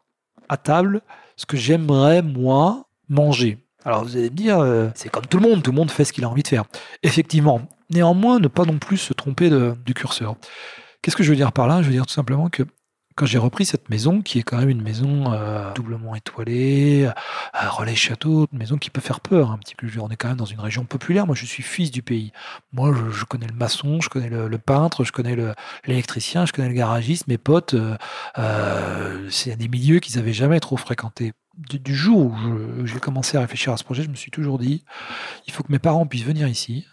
[0.48, 1.02] à table
[1.40, 3.56] ce que j'aimerais, moi, manger.
[3.86, 6.04] Alors vous allez me dire, euh, c'est comme tout le monde, tout le monde fait
[6.04, 6.64] ce qu'il a envie de faire.
[7.02, 7.62] Effectivement.
[7.88, 9.48] Néanmoins, ne pas non plus se tromper
[9.84, 10.36] du curseur.
[11.00, 11.80] Qu'est-ce que je veux dire par là?
[11.80, 12.62] Je veux dire tout simplement que
[13.16, 17.10] quand j'ai repris cette maison, qui est quand même une maison euh, doublement étoilée,
[17.52, 19.88] à relais château, une maison qui peut faire peur un petit peu.
[20.00, 21.26] On est quand même dans une région populaire.
[21.26, 22.32] Moi, je suis fils du pays.
[22.72, 25.36] Moi, je, connais le maçon, je connais le, peintre, je connais
[25.86, 27.26] l'électricien, je connais le garagiste.
[27.26, 27.96] Mes potes, euh,
[28.38, 31.32] euh, c'est des milieux qu'ils n'avaient jamais trop fréquentés.
[31.58, 32.32] Du, jour
[32.80, 34.82] où j'ai commencé à réfléchir à ce projet, je me suis toujours dit,
[35.46, 36.86] il faut que mes parents puissent venir ici,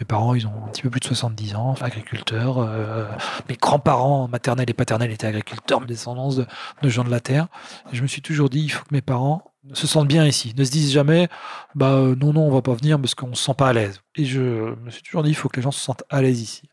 [0.00, 2.58] mes parents, ils ont un petit peu plus de 70 ans, agriculteurs.
[2.58, 3.04] Euh,
[3.48, 6.46] mes grands-parents, maternels et paternels, étaient agriculteurs, descendance de,
[6.82, 7.48] de, gens de la terre.
[7.92, 10.64] Je me suis toujours dit, il faut que mes parents se sentent bien ici, ne
[10.64, 11.28] se disent jamais,
[11.74, 14.00] bah euh, non, non, on va pas venir parce qu'on se sent pas à l'aise.
[14.16, 16.40] Et je me suis toujours dit, il faut que les gens se sentent à l'aise
[16.40, 16.70] ici.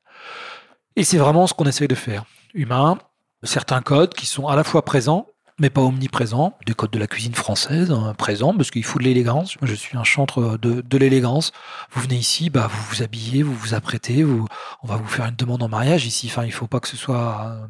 [0.96, 2.26] Et c'est vraiment ce qu'on essaye de faire.
[2.54, 2.98] Humain,
[3.44, 5.28] certains codes qui sont à la fois présents
[5.60, 6.58] mais pas omniprésent.
[6.66, 9.58] Des codes de la cuisine française, hein, présents, parce qu'il faut de l'élégance.
[9.62, 11.52] Je suis un chantre de, de l'élégance.
[11.92, 14.48] Vous venez ici, bah, vous vous habillez, vous vous apprêtez, vous,
[14.84, 16.28] on va vous faire une demande en mariage ici.
[16.30, 17.66] Enfin, il faut pas que ce soit euh,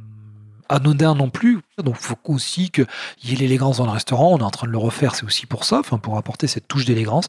[0.69, 1.59] anodin non plus.
[1.83, 2.85] Donc il faut aussi qu'il
[3.23, 4.33] y ait l'élégance dans le restaurant.
[4.33, 6.67] On est en train de le refaire, c'est aussi pour ça, enfin pour apporter cette
[6.67, 7.25] touche d'élégance.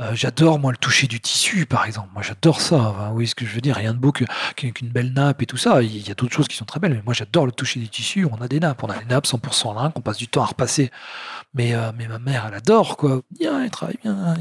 [0.00, 2.08] Euh, j'adore moi le toucher du tissu, par exemple.
[2.14, 2.76] Moi j'adore ça.
[2.76, 5.58] Enfin, oui, ce que je veux dire, rien de beau qu'une belle nappe et tout
[5.58, 5.82] ça.
[5.82, 7.88] Il y a d'autres choses qui sont très belles, mais moi j'adore le toucher du
[7.88, 8.26] tissu.
[8.30, 10.46] On a des nappes, on a des nappes 100% lin qu'on passe du temps à
[10.46, 10.90] repasser.
[11.52, 13.20] Mais, euh, mais ma mère, elle adore quoi.
[13.38, 14.34] Bien, il travaille bien,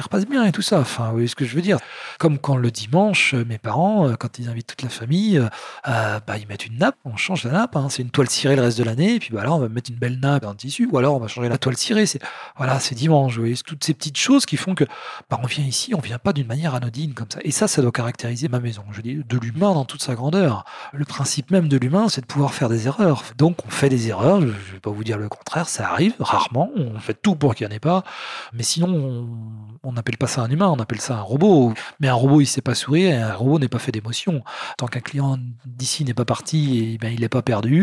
[0.00, 0.80] repasse bien et tout ça.
[0.80, 1.78] Enfin, oui, ce que je veux dire.
[2.18, 5.42] Comme quand le dimanche, mes parents, euh, quand ils invitent toute la famille,
[5.84, 7.76] bah, ils mettent une nappe, on change la nappe.
[7.76, 7.88] Hein.
[7.92, 9.90] C'est une toile cirée le reste de l'année et puis bah là, on va mettre
[9.90, 12.06] une belle nappe en tissu, ou alors on va changer la toile cirée.
[12.06, 12.20] C'est
[12.56, 13.34] voilà, c'est dimanche.
[13.34, 14.84] Vous voyez, toutes ces petites choses qui font que
[15.28, 17.40] bah, on vient ici, on vient pas d'une manière anodine comme ça.
[17.42, 18.82] Et ça, ça doit caractériser ma maison.
[18.92, 20.64] Je dis de l'humain dans toute sa grandeur.
[20.94, 23.24] Le principe même de l'humain, c'est de pouvoir faire des erreurs.
[23.36, 24.40] Donc on fait des erreurs.
[24.40, 26.70] Je, vais pas vous dire le contraire, ça arrive rarement.
[26.76, 28.04] On fait tout pour qu'il n'y en ait pas.
[28.54, 29.28] Mais sinon,
[29.82, 31.74] on n'appelle pas ça un humain, on appelle ça un robot.
[32.00, 34.42] Mais un robot, il sait pas sourire, et un robot n'est pas fait d'émotion.
[34.78, 37.81] Tant qu'un client d'ici n'est pas parti, et ben il n'est pas perdu.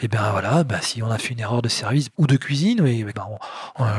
[0.00, 2.80] Et ben voilà, ben, si on a fait une erreur de service ou de cuisine,
[2.80, 3.26] oui, ben,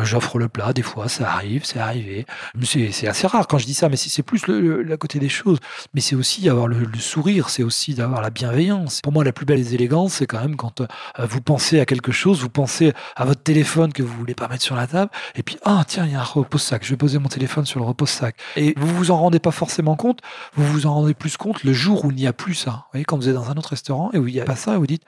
[0.03, 2.25] j'offre le plat, des fois ça arrive, c'est arrivé.
[2.63, 5.59] C'est assez rare quand je dis ça, mais c'est plus le, côté des choses.
[5.93, 9.01] Mais c'est aussi avoir le, sourire, c'est aussi d'avoir la bienveillance.
[9.01, 10.85] Pour moi, la plus belle des élégances, c'est quand même quand euh,
[11.19, 14.63] vous pensez à quelque chose, vous pensez à votre téléphone que vous voulez pas mettre
[14.63, 17.19] sur la table, et puis ah tiens, il y a un repose-sac, je vais poser
[17.19, 18.35] mon téléphone sur le repose-sac.
[18.55, 20.19] Et vous vous en rendez pas forcément compte,
[20.55, 22.71] vous vous en rendez plus compte le jour où il n'y a plus ça.
[22.71, 24.55] Vous voyez, quand vous êtes dans un autre restaurant et où il n'y a pas
[24.55, 25.03] ça, et vous dites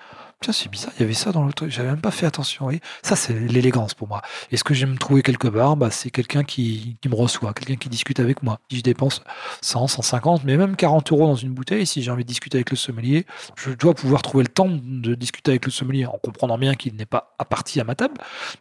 [0.49, 2.65] C'est bizarre, il y avait ça dans le truc, j'avais même pas fait attention.
[2.65, 2.79] Oui.
[3.03, 4.23] Ça, c'est l'élégance pour moi.
[4.51, 7.75] Et ce que j'aime trouver quelque part, bah, c'est quelqu'un qui, qui, me reçoit, quelqu'un
[7.75, 8.59] qui discute avec moi.
[8.71, 9.21] Si je dépense
[9.61, 12.71] 100, 150, mais même 40 euros dans une bouteille, si j'ai envie de discuter avec
[12.71, 16.57] le sommelier, je dois pouvoir trouver le temps de discuter avec le sommelier en comprenant
[16.57, 18.15] bien qu'il n'est pas à partie à ma table,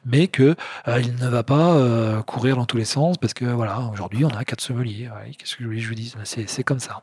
[0.04, 3.46] mais que euh, il ne va pas euh, courir dans tous les sens parce que
[3.46, 5.08] voilà, aujourd'hui, on a quatre sommeliers.
[5.38, 7.02] Qu'est-ce que je vous dis C'est comme ça.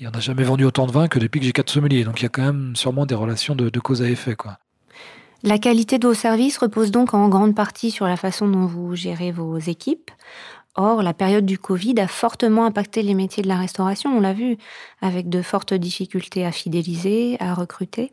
[0.00, 2.02] Et on n'a jamais vendu autant de vin que depuis que j'ai quatre sommeliers.
[2.02, 3.93] Donc il y a quand même sûrement des relations de, cause
[4.36, 4.58] Quoi.
[5.42, 8.96] La qualité de vos services repose donc en grande partie sur la façon dont vous
[8.96, 10.10] gérez vos équipes.
[10.76, 14.32] Or, la période du Covid a fortement impacté les métiers de la restauration, on l'a
[14.32, 14.56] vu,
[15.00, 18.12] avec de fortes difficultés à fidéliser, à recruter.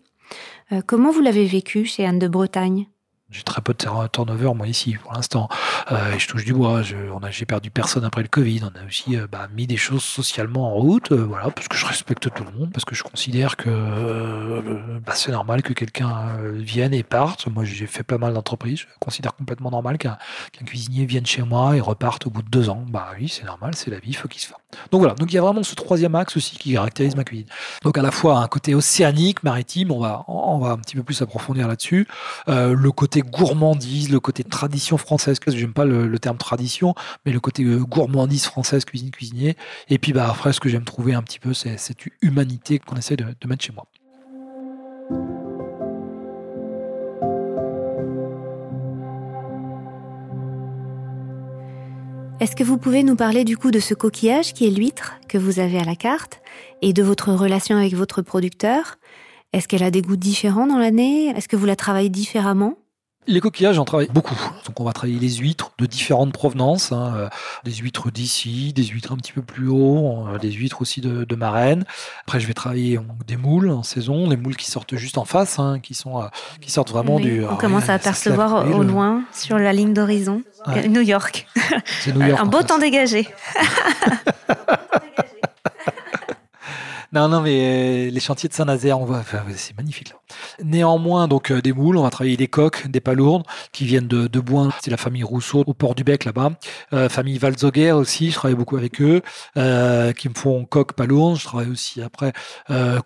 [0.71, 2.87] Euh, comment vous l'avez vécu chez Anne de Bretagne?
[3.31, 5.47] J'ai très peu de turnover, moi, ici, pour l'instant.
[5.91, 6.81] Euh, je touche du bois.
[6.81, 8.61] J'ai perdu personne après le Covid.
[8.63, 11.77] On a aussi euh, bah, mis des choses socialement en route, euh, voilà, parce que
[11.77, 16.35] je respecte tout le monde, parce que je considère que bah, c'est normal que quelqu'un
[16.55, 17.47] vienne et parte.
[17.47, 18.79] Moi, j'ai fait pas mal d'entreprises.
[18.79, 20.17] Je considère complètement normal qu'un
[20.65, 22.83] cuisinier vienne chez moi et reparte au bout de deux ans.
[22.89, 24.57] Bah oui, c'est normal, c'est la vie, il faut qu'il se fasse.
[24.91, 25.15] Donc voilà.
[25.15, 27.47] Donc il y a vraiment ce troisième axe aussi qui caractérise ma cuisine.
[27.83, 31.03] Donc à la fois un côté océanique, maritime, on va, on va un petit peu
[31.03, 32.07] plus approfondir là-dessus.
[32.47, 36.93] le côté gourmandise, le côté tradition française, que j'aime pas le, terme tradition,
[37.25, 39.55] mais le côté euh, gourmandise française, cuisine, cuisinier.
[39.89, 42.95] Et puis bah, après, ce que j'aime trouver un petit peu, c'est cette humanité qu'on
[42.95, 43.87] essaie de, de mettre chez moi.
[52.41, 55.37] Est-ce que vous pouvez nous parler du coup de ce coquillage qui est l'huître que
[55.37, 56.41] vous avez à la carte
[56.81, 58.97] et de votre relation avec votre producteur?
[59.53, 61.27] Est-ce qu'elle a des goûts différents dans l'année?
[61.27, 62.80] Est-ce que vous la travaillez différemment?
[63.27, 64.39] Les coquillages, on travaille beaucoup.
[64.65, 66.91] Donc, on va travailler les huîtres de différentes provenances.
[66.91, 67.29] Hein, euh,
[67.63, 71.23] des huîtres d'ici, des huîtres un petit peu plus haut, euh, des huîtres aussi de,
[71.23, 71.85] de Marraine.
[72.23, 75.59] Après, je vais travailler des moules en saison, des moules qui sortent juste en face,
[75.59, 76.25] hein, qui sont euh,
[76.61, 77.45] qui sortent vraiment du.
[77.45, 80.41] On commence à apercevoir au loin, sur la ligne d'horizon,
[80.87, 81.47] New York.
[82.07, 82.39] New York.
[82.41, 83.27] un beau temps dégagé.
[87.13, 89.23] Non, non, mais les chantiers de Saint-Nazaire, on voit,
[89.55, 90.15] c'est magnifique là.
[90.63, 94.27] Néanmoins, donc euh, des moules, on va travailler des coques, des palourdes qui viennent de,
[94.27, 96.51] de Boin, c'est la famille Rousseau au port du Bec là-bas.
[96.93, 99.21] Euh, famille Valzoguer aussi, je travaille beaucoup avec eux,
[99.57, 101.37] euh, qui me font coques, palourdes.
[101.37, 102.33] Je travaille aussi après
[102.69, 102.99] euh,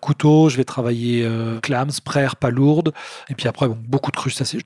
[0.48, 2.92] je vais travailler euh, clams, prères, palourdes,
[3.28, 4.58] et puis après bon, beaucoup de crustacés.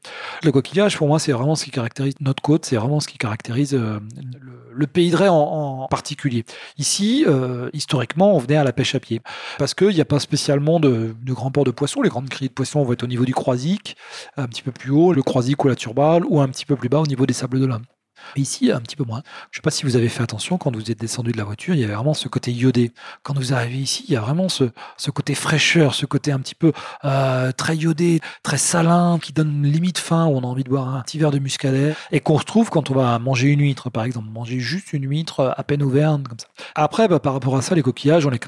[0.43, 3.19] Le coquillage, pour moi, c'est vraiment ce qui caractérise notre côte, c'est vraiment ce qui
[3.19, 4.01] caractérise le,
[4.73, 6.45] le, pays de Ré en, particulier.
[6.79, 7.25] Ici,
[7.73, 9.21] historiquement, on venait à la pêche à pied
[9.59, 12.03] parce qu'il n'y a pas spécialement de, de grands ports de poissons.
[12.03, 13.97] Les grandes criées de poissons vont être au niveau du croisic,
[14.37, 16.89] un petit peu plus haut, le croisic ou la turbale, ou un petit peu plus
[16.89, 17.85] bas au niveau des sables de l'homme.
[18.37, 19.23] Ici, un petit peu moins.
[19.51, 21.45] Je ne sais pas si vous avez fait attention quand vous êtes descendu de la
[21.45, 22.93] voiture, il y avait vraiment ce côté iodé.
[23.23, 24.65] Quand vous arrivez ici, il y a vraiment ce,
[24.97, 26.73] ce côté fraîcheur, ce côté un petit peu
[27.05, 30.95] euh, très iodé, très salin, qui donne limite faim, où on a envie de boire
[30.95, 34.05] un petit verre de muscadet, et qu'on retrouve quand on va manger une huître, par
[34.05, 36.47] exemple, manger juste une huître à peine ouverte, comme ça.
[36.75, 38.41] Après, bah, par rapport à ça, les coquillages, on les,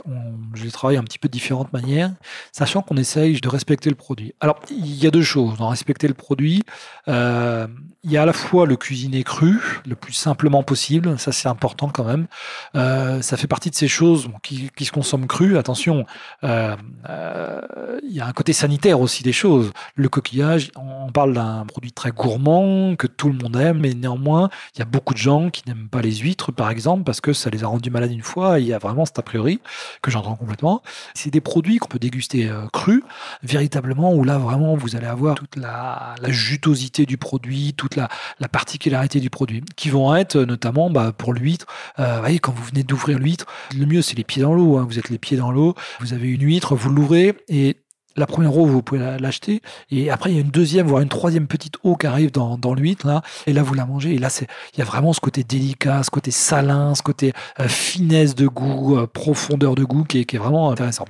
[0.54, 2.12] je les travaille un petit peu de différentes manières,
[2.52, 4.34] sachant qu'on essaye de respecter le produit.
[4.40, 5.56] Alors, il y a deux choses.
[5.58, 6.62] Dans respecter le produit,
[7.08, 7.66] euh,
[8.04, 11.18] il y a à la fois le cuisiner cru, le plus simplement possible.
[11.18, 12.26] Ça, c'est important quand même.
[12.74, 15.58] Euh, ça fait partie de ces choses qui, se consomment cru.
[15.58, 16.06] Attention,
[16.44, 16.76] euh,
[17.08, 19.72] euh, il y a un côté sanitaire aussi des choses.
[19.94, 24.50] Le coquillage, on parle d'un produit très gourmand que tout le monde aime, mais néanmoins,
[24.74, 27.32] il y a beaucoup de gens qui n'aiment pas les huîtres, par exemple, parce que
[27.32, 28.58] ça les a rendus malades une fois.
[28.58, 29.60] Il y a vraiment cet a priori
[30.00, 30.82] que j'entends complètement.
[31.14, 33.02] C'est des produits qu'on peut déguster crus,
[33.42, 38.08] véritablement, où là, vraiment, vous allez avoir toute la, la jutosité du produit, toute la
[38.50, 41.66] particularité du produit qui vont être notamment bah, pour l'huître.
[41.98, 44.78] Euh, voyez, quand vous venez d'ouvrir l'huître, le mieux c'est les pieds dans l'eau.
[44.78, 44.86] Hein.
[44.88, 47.76] Vous êtes les pieds dans l'eau, vous avez une huître, vous l'ouvrez et
[48.16, 49.62] la première eau, vous pouvez l'acheter.
[49.90, 52.58] Et après, il y a une deuxième, voire une troisième petite eau qui arrive dans,
[52.58, 53.22] dans l'huître.
[53.46, 54.14] Et là, vous la mangez.
[54.14, 57.32] Et là, c'est, il y a vraiment ce côté délicat, ce côté salin, ce côté
[57.60, 61.04] euh, finesse de goût, euh, profondeur de goût qui est, qui est vraiment intéressant.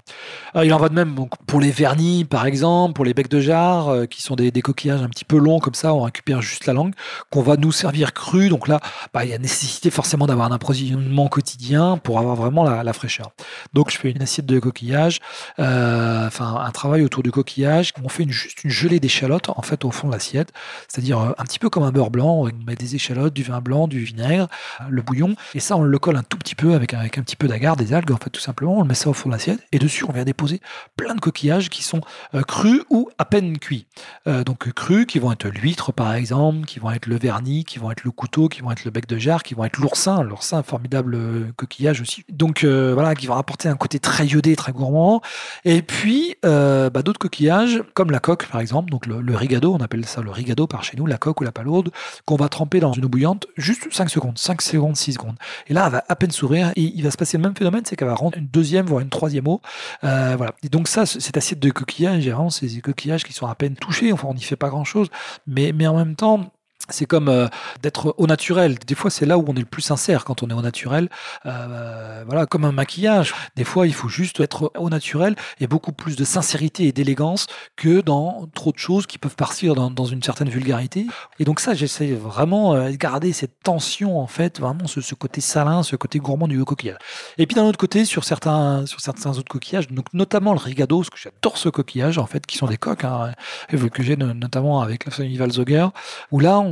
[0.56, 1.14] Euh, il en va de même
[1.46, 5.08] pour les vernis, par exemple, pour les becs de jarre, qui sont des, coquillages un
[5.08, 6.94] petit peu longs, comme ça, on récupère juste la langue,
[7.30, 8.48] qu'on va nous servir cru.
[8.48, 8.80] Donc là,
[9.12, 12.92] bah, il y a nécessité forcément d'avoir un approvisionnement quotidien pour avoir vraiment la, la
[12.92, 13.32] fraîcheur.
[13.72, 15.20] Donc, je fais une assiette de coquillage,
[15.58, 17.92] enfin, un travail autour du coquillage.
[18.04, 20.52] On fait une, juste une gelée d'échalotes en fait au fond de l'assiette,
[20.88, 22.44] c'est-à-dire euh, un petit peu comme un beurre blanc.
[22.46, 24.48] On met des échalotes, du vin blanc, du vinaigre,
[24.88, 27.36] le bouillon, et ça on le colle un tout petit peu avec, avec un petit
[27.36, 28.78] peu d'agar, des algues en fait tout simplement.
[28.78, 30.60] On met ça au fond de l'assiette et dessus on vient déposer
[30.96, 32.00] plein de coquillages qui sont
[32.34, 33.86] euh, crus ou à peine cuits.
[34.26, 37.78] Euh, donc crus qui vont être l'huître par exemple, qui vont être le vernis, qui
[37.78, 40.22] vont être le couteau, qui vont être le bec de jarre, qui vont être l'oursin,
[40.22, 42.24] l'oursin formidable coquillage aussi.
[42.28, 45.22] Donc voilà, qui va apporter un côté très iodé, très gourmand.
[45.64, 46.36] Et puis
[46.82, 50.20] euh, bah, d'autres coquillages, comme la coque par exemple, donc le, rigado, on appelle ça
[50.20, 51.90] le rigado par chez nous, la coque ou la palourde,
[52.24, 55.36] qu'on va tremper dans une eau bouillante juste 5 secondes, 5 secondes, 6 secondes.
[55.68, 57.82] Et là, elle va à peine sourire et il va se passer le même phénomène,
[57.84, 59.60] c'est qu'elle va rendre une deuxième, voire une troisième eau.
[60.04, 60.54] Euh, voilà.
[60.62, 63.74] Et donc ça, cette assiette de coquillages, vraiment, c'est des coquillages qui sont à peine
[63.74, 65.08] touchés, enfin on n'y fait pas grand-chose,
[65.46, 66.50] mais, mais en même temps,
[66.88, 67.48] c'est comme euh,
[67.82, 68.76] d'être au naturel.
[68.86, 71.08] Des fois, c'est là où on est le plus sincère quand on est au naturel.
[71.46, 73.34] Euh, voilà, comme un maquillage.
[73.56, 77.46] Des fois, il faut juste être au naturel et beaucoup plus de sincérité et d'élégance
[77.76, 81.06] que dans trop de choses qui peuvent partir dans, une certaine vulgarité.
[81.38, 85.40] Et donc ça, j'essaie vraiment euh, de garder cette tension en fait, vraiment ce, côté
[85.40, 86.98] salin, ce côté gourmand du coquillage.
[87.38, 90.98] Et puis d'un autre côté, sur certains, sur certains autres coquillages, donc notamment le rigado,
[90.98, 93.32] parce que j'adore ce coquillage en fait, qui sont des coques, hein,
[93.68, 95.86] que j'ai notamment avec la famille Valzoger,
[96.30, 96.71] où là on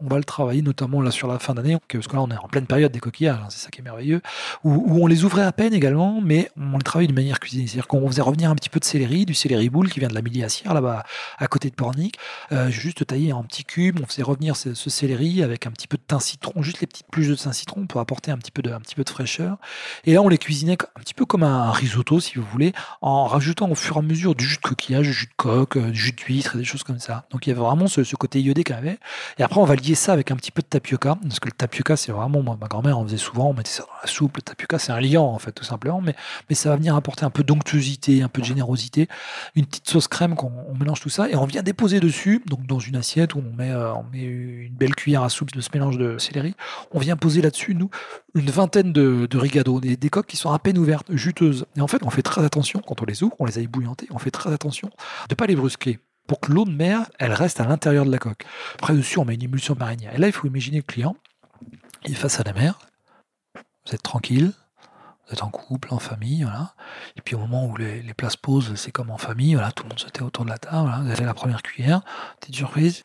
[0.00, 2.36] on, va le travailler, notamment là sur la fin d'année, parce que là on est
[2.36, 4.20] en pleine période des coquillages, hein, c'est ça qui est merveilleux,
[4.62, 7.66] où, on les ouvrait à peine également, mais on les travaille de manière cuisinée.
[7.66, 10.14] C'est-à-dire qu'on faisait revenir un petit peu de céleri, du céleri boule qui vient de
[10.14, 11.04] la Miliassière, là-bas
[11.38, 12.16] à côté de Pornic,
[12.52, 15.96] euh, juste taillé en petits cubes, on faisait revenir ce, céleri avec un petit peu
[15.96, 18.62] de thym citron, juste les petites pluches de thym citron pour apporter un petit peu
[18.62, 18.72] de,
[19.08, 19.58] fraîcheur.
[20.04, 23.26] Et là on les cuisinait un petit peu comme un risotto, si vous voulez, en
[23.26, 25.90] rajoutant au fur et à mesure du jus de coquillage, du jus de coque, euh,
[25.90, 27.26] du jus d'huître des choses comme ça.
[27.30, 28.98] Donc il y avait vraiment ce, côté iodé qu'il avait.
[29.38, 31.52] Et après, on va lier ça avec un petit peu de tapioca, parce que le
[31.52, 34.36] tapioca, c'est vraiment, ma grand-mère en faisait souvent, on mettait ça dans la soupe.
[34.36, 36.14] Le tapioca, c'est un liant, en fait, tout simplement, mais,
[36.48, 39.08] mais ça va venir apporter un peu d'onctuosité, un peu de générosité,
[39.54, 42.78] une petite sauce crème qu'on mélange tout ça, et on vient déposer dessus, donc dans
[42.78, 45.70] une assiette où on met, euh, on met une belle cuillère à soupe de ce
[45.74, 46.54] mélange de céleri,
[46.92, 47.90] on vient poser là-dessus, nous,
[48.34, 51.66] une vingtaine de, de rigado, des, des, coques qui sont à peine ouvertes, juteuses.
[51.76, 54.06] Et en fait, on fait très attention, quand on les ouvre, on les a ébouillantés,
[54.10, 57.32] on fait très attention de ne pas les brusquer pour que l'eau de mer, elle
[57.32, 58.44] reste à l'intérieur de la coque.
[58.74, 60.14] Après, dessus, on met une émulsion marinière.
[60.14, 61.16] Et là, il faut imaginer le client,
[62.04, 62.78] il est face à la mer,
[63.86, 64.52] vous êtes tranquille,
[65.26, 66.74] vous êtes en couple, en famille, voilà.
[67.16, 69.72] Et puis au moment où les, les plats se posent, c'est comme en famille, voilà,
[69.72, 72.02] tout le monde se tait autour de la table, vous avez la première cuillère,
[72.40, 73.02] petite surprise.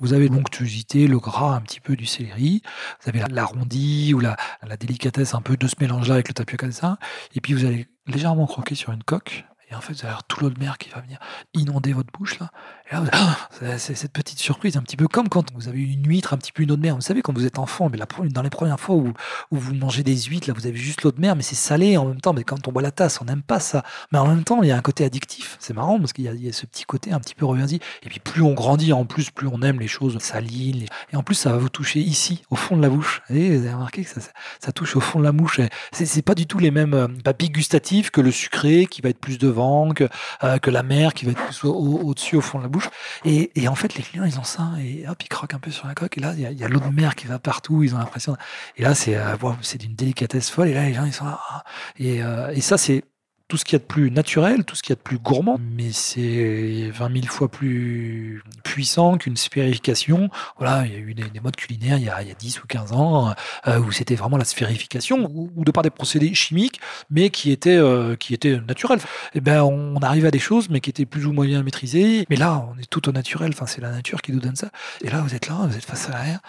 [0.00, 2.62] Vous avez l'onctuosité, le gras un petit peu du céleri,
[3.02, 6.70] vous avez l'arrondi ou la, la, délicatesse un peu de ce mélange-là avec le tapioca,
[6.70, 6.98] ça.
[7.34, 10.40] Et puis vous allez légèrement croquer sur une coque, et en fait, vous avez tout
[10.40, 11.18] l'eau de mer qui va venir
[11.54, 12.50] inonder votre bouche là.
[12.92, 16.36] Ah, c'est cette petite surprise, un petit peu comme quand vous avez une huître, un
[16.36, 16.94] petit peu une eau de mer.
[16.94, 17.98] Vous savez, quand vous êtes enfant, mais
[18.30, 19.12] dans les premières fois où,
[19.50, 22.04] vous mangez des huîtres, là, vous avez juste l'eau de mer, mais c'est salé en
[22.04, 22.32] même temps.
[22.32, 23.82] Mais quand on boit la tasse, on n'aime pas ça.
[24.12, 25.56] Mais en même temps, il y a un côté addictif.
[25.58, 28.20] C'est marrant parce qu'il y, a ce petit côté un petit peu reviens Et puis
[28.20, 30.84] plus on grandit, en plus, plus on aime les choses salines.
[31.12, 33.22] Et en plus, ça va vous toucher ici, au fond de la bouche.
[33.28, 35.60] vous avez remarqué que ça, touche au fond de la bouche.
[35.92, 39.18] C'est pas du tout les mêmes euh, papilles gustatives que le sucré qui va être
[39.18, 40.08] plus devant, que,
[40.44, 42.75] euh, que la mer qui va être plus au-dessus, au, fond de la bouche.
[43.24, 45.86] Et, en fait, les clients, ils ont ça, et hop, ils croquent un peu sur
[45.86, 47.98] la coque, et là, il y a, l'eau de mer qui va partout, ils ont
[47.98, 48.36] l'impression.
[48.76, 51.40] Et là, c'est euh, c'est d'une délicatesse folle, et là, les gens, ils sont là.
[51.50, 51.64] Ah.
[52.00, 53.04] Euh, et ça, c'est
[53.48, 55.18] tout ce qu'il y a de plus naturel, tout ce qu'il y a de plus
[55.18, 60.30] gourmand, mais c'est 20 000 fois plus puissant qu'une sphérification.
[60.58, 62.62] Voilà, il y a eu des, modes culinaires il y, a, il y, a, 10
[62.62, 63.34] ou 15 ans
[63.68, 66.80] euh, où c'était vraiment la sphérification, ou, de par des procédés chimiques,
[67.10, 68.98] mais qui étaient, euh, qui naturels.
[68.98, 71.62] Et eh ben, on arrive à des choses, mais qui étaient plus ou moins bien
[71.62, 72.26] maîtrisées.
[72.28, 73.50] Mais là, on est tout au naturel.
[73.52, 74.70] Enfin, c'est la nature qui nous donne ça.
[75.02, 76.40] Et là, vous êtes là, vous êtes face à l'air,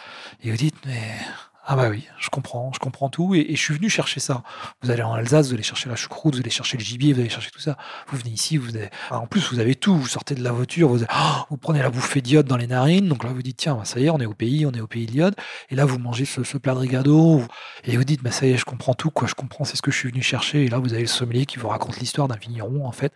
[0.43, 1.01] et vous dites, mais
[1.69, 4.41] ah bah oui, je comprends, je comprends tout et, je suis venu chercher ça.
[4.81, 7.19] Vous allez en Alsace, vous allez chercher la choucroute, vous allez chercher le gibier, vous
[7.19, 7.77] allez chercher tout ça.
[8.07, 8.89] Vous venez ici, vous avez...
[9.11, 9.93] en plus vous avez tout.
[9.97, 13.09] Vous sortez de la voiture, vous, oh, vous prenez la bouffée d'iode dans les narines.
[13.09, 14.79] Donc là vous dites tiens, bah, ça y est, on est au pays, on est
[14.79, 15.35] au pays de l'iode.
[15.69, 17.43] Et là vous mangez ce, plat de rigado
[17.83, 19.81] et vous dites bah ça y est, je comprends tout quoi, je comprends, c'est ce
[19.81, 20.63] que je suis venu chercher.
[20.63, 23.11] Et là vous avez le sommelier qui vous raconte l'histoire d'un vigneron en fait.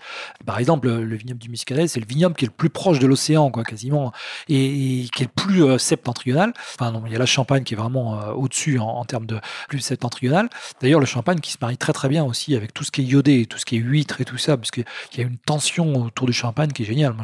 [0.45, 3.07] Par exemple, le, vignoble du Muscadet, c'est le vignoble qui est le plus proche de
[3.07, 4.11] l'océan quoi quasiment
[4.49, 6.51] et, qui est le plus euh, septentrional.
[6.75, 9.39] Enfin non, il y a la Champagne qui est vraiment euh, au-dessus en, termes de
[9.67, 10.49] plus septentrional.
[10.81, 13.05] D'ailleurs, le champagne qui se marie très très bien aussi avec tout ce qui est
[13.05, 14.85] iodé, tout ce qui est huître et tout ça, parce qu'il
[15.17, 17.13] y a une tension autour du champagne qui est géniale.
[17.13, 17.23] Moi,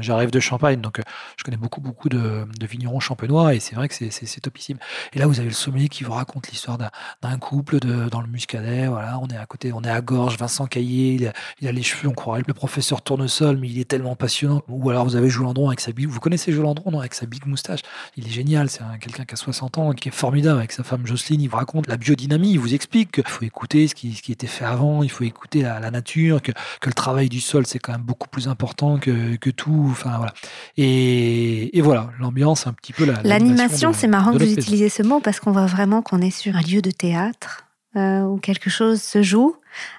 [0.00, 1.02] j'arrive de Champagne, donc euh,
[1.36, 4.78] je connais beaucoup beaucoup de, vignerons champenois et c'est vrai que c'est topissime.
[5.12, 8.86] Et là, vous avez le sommelier qui vous raconte l'histoire d'un couple dans le Muscadet.
[8.86, 12.08] Voilà, on est à côté, on est à Gorge, Vincent Caillé, il a, les cheveux,
[12.08, 14.62] on croirait le professeur Tournesol, mais il est tellement passionnant.
[14.68, 17.80] Ou alors vous avez Jolandron avec sa big, vous connaissez Jolandron, avec sa big moustache.
[18.16, 21.06] Il est génial, c'est quelqu'un qui a 60 ans, qui est formidable avec sa femme
[21.06, 24.22] Jocelyne il vous raconte la biodynamie, il vous explique qu'il faut écouter ce qui, ce
[24.22, 27.66] qui était fait avant, il faut écouter la, nature, que, que, le travail du sol,
[27.66, 29.88] c'est quand même beaucoup plus important que, que tout.
[29.90, 30.32] Enfin, voilà.
[30.76, 33.22] Et, et voilà, l'ambiance, un petit peu la.
[33.22, 36.56] L'animation, c'est marrant que vous utilisez ce mot parce qu'on voit vraiment qu'on est sur
[36.56, 37.64] un lieu de théâtre
[37.96, 39.54] euh, où quelque chose se joue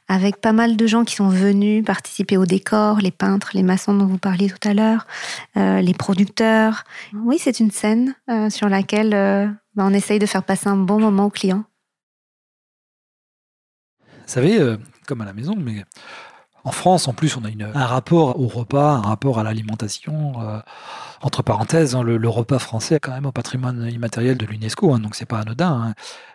[0.10, 3.94] avec pas mal de gens qui sont venus participer au décor, les peintres, les maçons
[3.94, 5.08] dont vous parliez tout à l'heure,
[5.56, 6.84] euh, les producteurs.
[7.14, 11.00] Oui, c'est une scène euh, sur laquelle bah, on essaye de faire passer un bon
[11.00, 11.64] moment au client.
[14.02, 15.84] Vous savez, comme à la maison, mais
[16.64, 20.42] En France, en plus, on a un rapport au repas, un rapport à l'alimentation.
[20.42, 20.60] Euh,
[21.22, 25.00] entre parenthèses, hein, le, repas français est quand même au patrimoine immatériel de l'UNESCO, hein,
[25.00, 25.94] donc c'est pas anodin, hein,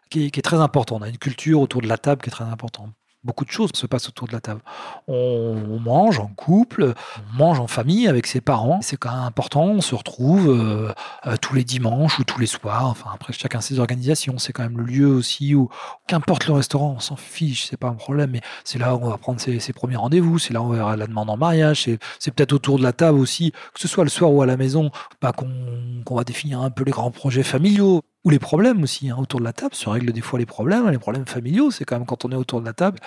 [0.09, 0.97] qui, est très important.
[0.97, 2.91] On a une culture autour de la table qui est très importante
[3.25, 4.61] beaucoup de choses se passent autour de la table.
[5.07, 6.95] On, mange en couple,
[7.33, 8.81] on mange en famille avec ses parents.
[8.83, 9.64] C'est quand même important.
[9.64, 10.93] On se retrouve euh,
[11.27, 12.87] euh, tous les dimanches ou tous les soirs.
[12.87, 14.39] Enfin, après, chacun ses organisations.
[14.39, 15.68] C'est quand même le lieu aussi où,
[16.07, 18.31] qu'importe le restaurant, on s'en fiche, c'est pas un problème.
[18.31, 20.39] Mais c'est là où on va prendre ses, premiers rendez-vous.
[20.39, 21.89] C'est là où on verra la demande en mariage.
[22.18, 24.57] C'est peut-être autour de la table aussi, que ce soit le soir ou à la
[24.57, 24.91] maison,
[25.21, 29.16] bah, qu'on va définir un peu les grands projets familiaux ou les problèmes aussi hein,
[29.18, 31.97] autour de la table se règlent des fois les problèmes les problèmes familiaux c'est quand
[31.97, 32.99] même quand on est autour de la table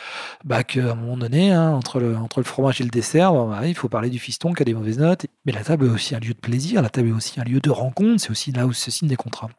[0.44, 3.68] bah qu'à un moment donné hein, entre le entre le fromage et le dessert bah,
[3.68, 5.26] il faut parler du fiston qui a des mauvaises notes.
[5.46, 7.60] Mais la table est aussi un lieu de plaisir la table est aussi un lieu
[7.60, 9.50] de rencontre c'est aussi là où se signent des contrats.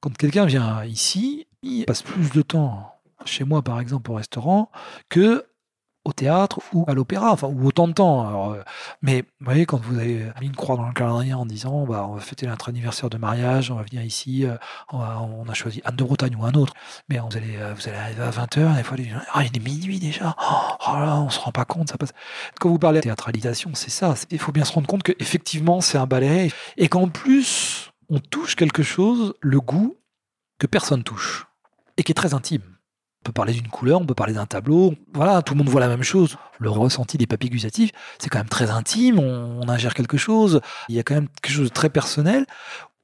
[0.00, 2.92] Quand quelqu'un vient ici il passe plus de temps
[3.24, 4.70] chez moi par exemple au restaurant
[5.08, 5.46] que
[6.06, 8.52] au théâtre ou à l'opéra, enfin, ou autant de temps.
[8.52, 8.62] Euh,
[9.02, 12.06] mais vous voyez, quand vous avez mis une croix dans le calendrier en disant bah,
[12.08, 14.56] on va fêter notre anniversaire de mariage, on va venir ici, euh,
[14.92, 16.74] on, a choisi Anne de Bretagne ou un autre,
[17.08, 18.96] mais vous allez, euh, vous allez arriver à 20h, des fois,
[19.32, 22.12] ah, il est minuit déjà, oh, là, on se rend pas compte, ça passe.
[22.60, 24.14] Quand vous parlez de théâtralisation, c'est ça.
[24.30, 28.54] Il faut bien se rendre compte qu'effectivement, c'est un ballet et qu'en plus, on touche
[28.54, 29.96] quelque chose, le goût,
[30.58, 31.46] que personne touche
[31.96, 32.75] et qui est très intime.
[33.26, 34.94] Peut parler d'une couleur, on peut parler d'un tableau.
[35.12, 36.36] Voilà, tout le monde voit la même chose.
[36.60, 39.18] Le ressenti des papiers gustatifs, c'est quand même très intime.
[39.18, 40.60] On, ingère quelque chose.
[40.88, 42.46] Il y a quand même quelque chose de très personnel.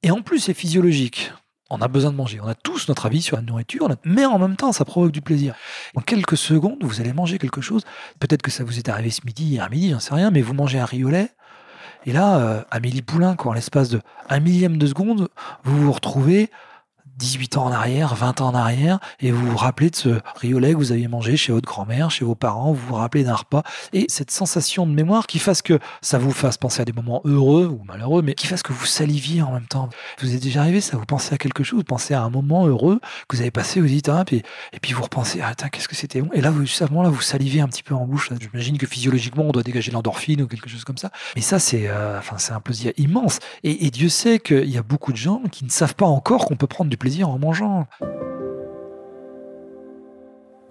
[0.04, 1.32] Et en plus, c'est physiologique.
[1.70, 2.38] On a besoin de manger.
[2.40, 5.22] On a tous notre avis sur la nourriture, mais en même temps, ça provoque du
[5.22, 5.56] plaisir.
[5.96, 7.82] En quelques secondes, vous allez manger quelque chose.
[8.20, 10.54] Peut-être que ça vous est arrivé ce midi, hier midi, j'en sais rien, mais vous
[10.54, 11.30] mangez un riolet.
[12.06, 15.30] Et là, euh, Amélie Poulain, quoi, en l'espace de un millième de seconde,
[15.64, 16.48] vous vous retrouvez
[17.22, 20.72] 18 ans en arrière, 20 ans en arrière, et vous vous rappelez de ce riolet
[20.72, 23.62] que vous aviez mangé chez votre grand-mère, chez vos parents, vous vous rappelez d'un repas,
[23.92, 27.22] et cette sensation de mémoire qui fasse que ça vous fasse penser à des moments
[27.24, 29.88] heureux ou malheureux, mais qui fasse que vous saliviez en même temps.
[30.20, 32.66] Vous êtes déjà arrivé, ça vous pensez à quelque chose, vous pensez à un moment
[32.66, 32.98] heureux
[33.28, 34.42] que vous avez passé, vous dites, ah, puis,
[34.72, 37.08] et puis vous repensez, ah, qu'est-ce que c'était bon, et là, vous, à ce moment-là,
[37.08, 38.30] vous salivez un petit peu en bouche.
[38.40, 41.86] J'imagine que physiologiquement, on doit dégager l'endorphine ou quelque chose comme ça, mais ça, c'est
[41.86, 43.38] euh, enfin, un plaisir immense.
[43.62, 46.56] Et Dieu sait qu'il y a beaucoup de gens qui ne savent pas encore qu'on
[46.56, 47.86] peut prendre du plaisir en mangeant.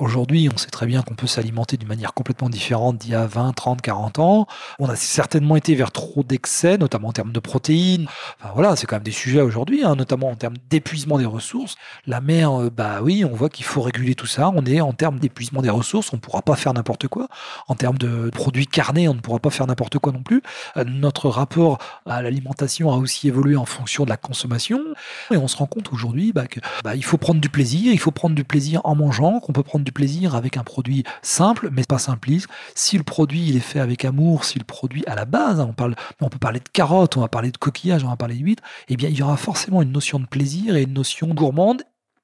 [0.02, 3.28] Aujourd'hui, on sait très bien qu'on peut s'alimenter d'une manière complètement différente d'il y a
[3.28, 4.48] 20, 30, 40 ans.
[4.80, 8.08] On a certainement été vers trop d'excès, notamment en termes de protéines.
[8.40, 11.76] Enfin voilà, c'est quand même des sujets aujourd'hui, hein, notamment en termes d'épuisement des ressources.
[12.08, 14.52] La mer, euh, bah oui, on voit qu'il faut réguler tout ça.
[14.56, 17.28] On est en termes d'épuisement des ressources, on ne pourra pas faire n'importe quoi.
[17.68, 20.42] En termes de produits carnés, on ne pourra pas faire n'importe quoi non plus.
[20.78, 21.78] Euh, notre rapport
[22.08, 24.82] à l'alimentation a aussi évolué en fonction de la consommation.
[25.30, 28.10] Et on se rend compte aujourd'hui bah, qu'il bah, faut prendre du plaisir, il faut
[28.10, 31.84] prendre du plaisir en mangeant, qu'on peut prendre du plaisir avec un produit simple, mais
[31.84, 32.48] pas simpliste.
[32.76, 35.68] Si le produit il est fait avec amour, si le produit à la base, hein,
[35.70, 38.36] on, parle, on peut parler de carottes, on va parler de coquillages, on va parler
[38.36, 41.84] d'huîtres, eh bien il y aura forcément une notion de plaisir et une notion gourmande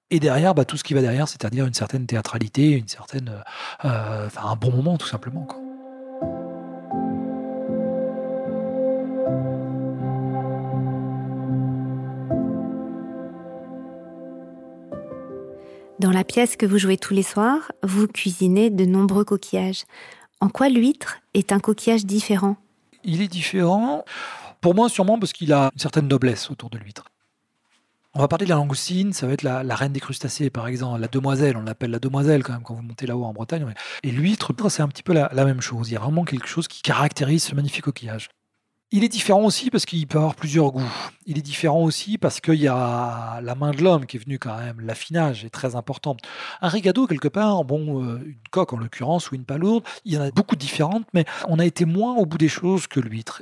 [0.09, 3.43] et derrière, bah, tout ce qui va derrière, c'est-à-dire une certaine théâtralité, une certaine,
[3.83, 5.47] euh, un bon moment tout simplement.
[15.99, 19.85] Dans la pièce que vous jouez tous les soirs, vous cuisinez de nombreux coquillages.
[20.39, 22.55] En quoi l'huître est un coquillage différent?
[23.03, 24.05] Il est différent,
[24.61, 27.05] pour moi sûrement parce qu'il a une certaine noblesse autour de l'huître.
[28.13, 31.01] On va parler de la langoustine, ça va être la, reine des crustacés par exemple,
[31.01, 33.65] la demoiselle, on l'appelle la demoiselle quand même quand vous montez là-haut en Bretagne.
[34.03, 36.47] Et l'huître, c'est un petit peu la, la, même chose, il y a vraiment quelque
[36.47, 38.29] chose qui caractérise ce magnifique coquillage.
[38.91, 40.81] Il est différent aussi parce qu'il peut avoir plusieurs goûts.
[41.25, 44.39] Il est différent aussi parce qu'il y a la main de l'homme qui est venue
[44.39, 44.79] quand même.
[44.79, 46.15] L'affinage est très important.
[46.61, 50.17] Un rigado, quelque part, bon, euh, une coque en l'occurrence ou une palourde, il y
[50.17, 53.41] en a beaucoup différentes, mais on a été moins au bout des choses que l'huître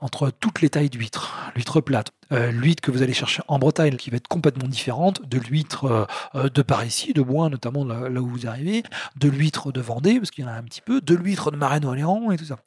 [0.00, 1.50] entre toutes les tailles d'huîtres.
[1.54, 5.26] L'huître plate, euh, l'huître que vous allez chercher en Bretagne, qui va être complètement différente
[5.28, 8.82] de l'huître euh, euh, de par ici, de Bois notamment là, où vous arrivez,
[9.16, 11.56] de l'huître de Vendée, parce qu'il y en a un petit peu, de l'huître de
[11.56, 12.58] Marais-Orléans et tout ça.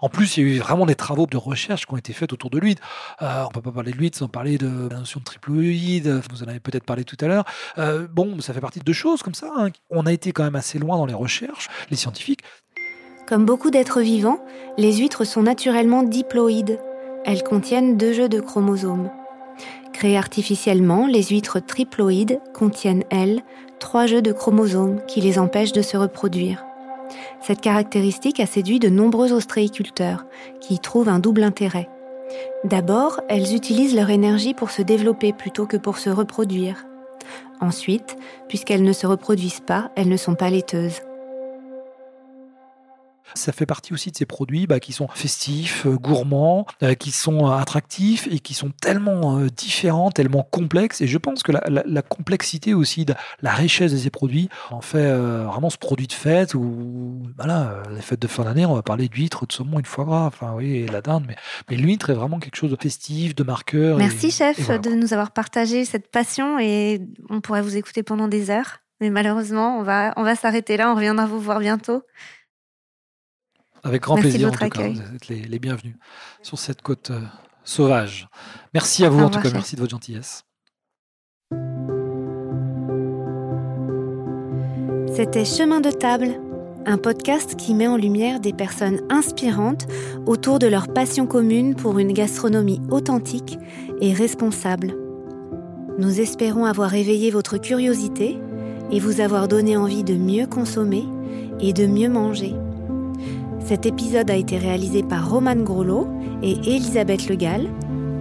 [0.00, 2.32] En plus, il y a eu vraiment des travaux de recherche qui ont été faits
[2.32, 2.82] autour de l'huître.
[3.20, 6.42] on ne peut pas parler de l'huître sans parler de la notion de triploïde, vous
[6.42, 7.44] en avez peut-être parlé tout à l'heure.
[8.10, 9.50] bon, ça fait partie de deux choses comme ça.
[9.56, 9.70] Hein.
[9.90, 12.42] On a été quand même assez loin dans les recherches, les scientifiques.
[13.26, 14.38] Comme beaucoup d'êtres vivants,
[14.76, 16.78] les huîtres sont naturellement diploïdes.
[17.24, 19.08] Elles contiennent deux jeux de chromosomes.
[19.94, 23.40] Créées artificiellement, les huîtres triploïdes contiennent, elles,
[23.78, 26.66] trois jeux de chromosomes qui les empêchent de se reproduire.
[27.40, 30.26] Cette caractéristique a séduit de nombreux ostréiculteurs,
[30.60, 31.88] qui y trouvent un double intérêt.
[32.64, 36.84] D'abord, elles utilisent leur énergie pour se développer plutôt que pour se reproduire.
[37.60, 38.18] Ensuite,
[38.48, 41.00] puisqu'elles ne se reproduisent pas, elles ne sont pas laiteuses.
[43.34, 47.10] Ça fait partie aussi de ces produits bah, qui sont festifs, euh, gourmands, euh, qui
[47.10, 51.00] sont euh, attractifs et qui sont tellement différents, tellement complexes.
[51.00, 55.12] Et je pense que la, complexité aussi, de la richesse de ces produits en fait
[55.14, 59.08] vraiment ce produit de fête ou voilà, les fêtes de fin d'année, on va parler
[59.08, 61.36] d'huîtres, de saumon de foie gras, enfin oui, et la dinde, mais,
[61.70, 63.96] mais l'huître est vraiment quelque chose de festif, de marqueur.
[63.96, 67.00] Merci chef de nous avoir partagé cette passion et
[67.30, 68.80] on pourrait vous écouter pendant des heures.
[69.00, 70.90] Mais malheureusement, on va, on va s'arrêter là.
[70.90, 72.02] On reviendra vous voir bientôt.
[73.84, 74.88] Avec grand plaisir, en tout cas.
[74.88, 75.94] Vous êtes les, bienvenus
[76.42, 77.20] sur cette côte euh,
[77.64, 78.28] sauvage.
[78.72, 79.50] Merci à vous, en tout cas.
[79.52, 80.44] Merci de votre gentillesse.
[85.14, 86.40] C'était Chemin de table,
[86.86, 89.86] un podcast qui met en lumière des personnes inspirantes
[90.26, 93.58] autour de leur passion commune pour une gastronomie authentique
[94.00, 94.96] et responsable.
[95.98, 98.38] Nous espérons avoir éveillé votre curiosité
[98.90, 101.04] et vous avoir donné envie de mieux consommer
[101.60, 102.54] et de mieux manger.
[103.64, 106.06] Cet épisode a été réalisé par Roman Grollo
[106.42, 107.66] et Elisabeth Legal,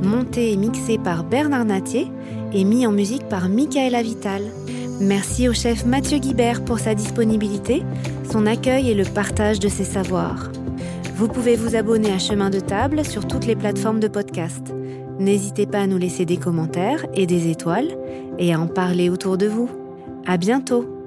[0.02, 2.08] monté et mixé par Bernard Natier
[2.54, 4.44] et mis en musique par Michaela Vital.
[5.02, 7.84] Merci au chef Mathieu Guibert pour sa disponibilité,
[8.32, 10.50] son accueil et le partage de ses savoirs.
[11.18, 14.74] Vous pouvez vous abonner à Chemin de Table sur toutes les plateformes de podcast.
[15.20, 17.98] N'hésitez pas à nous laisser des commentaires et des étoiles
[18.40, 19.70] et à en parler autour de vous.
[20.26, 21.03] À bientôt!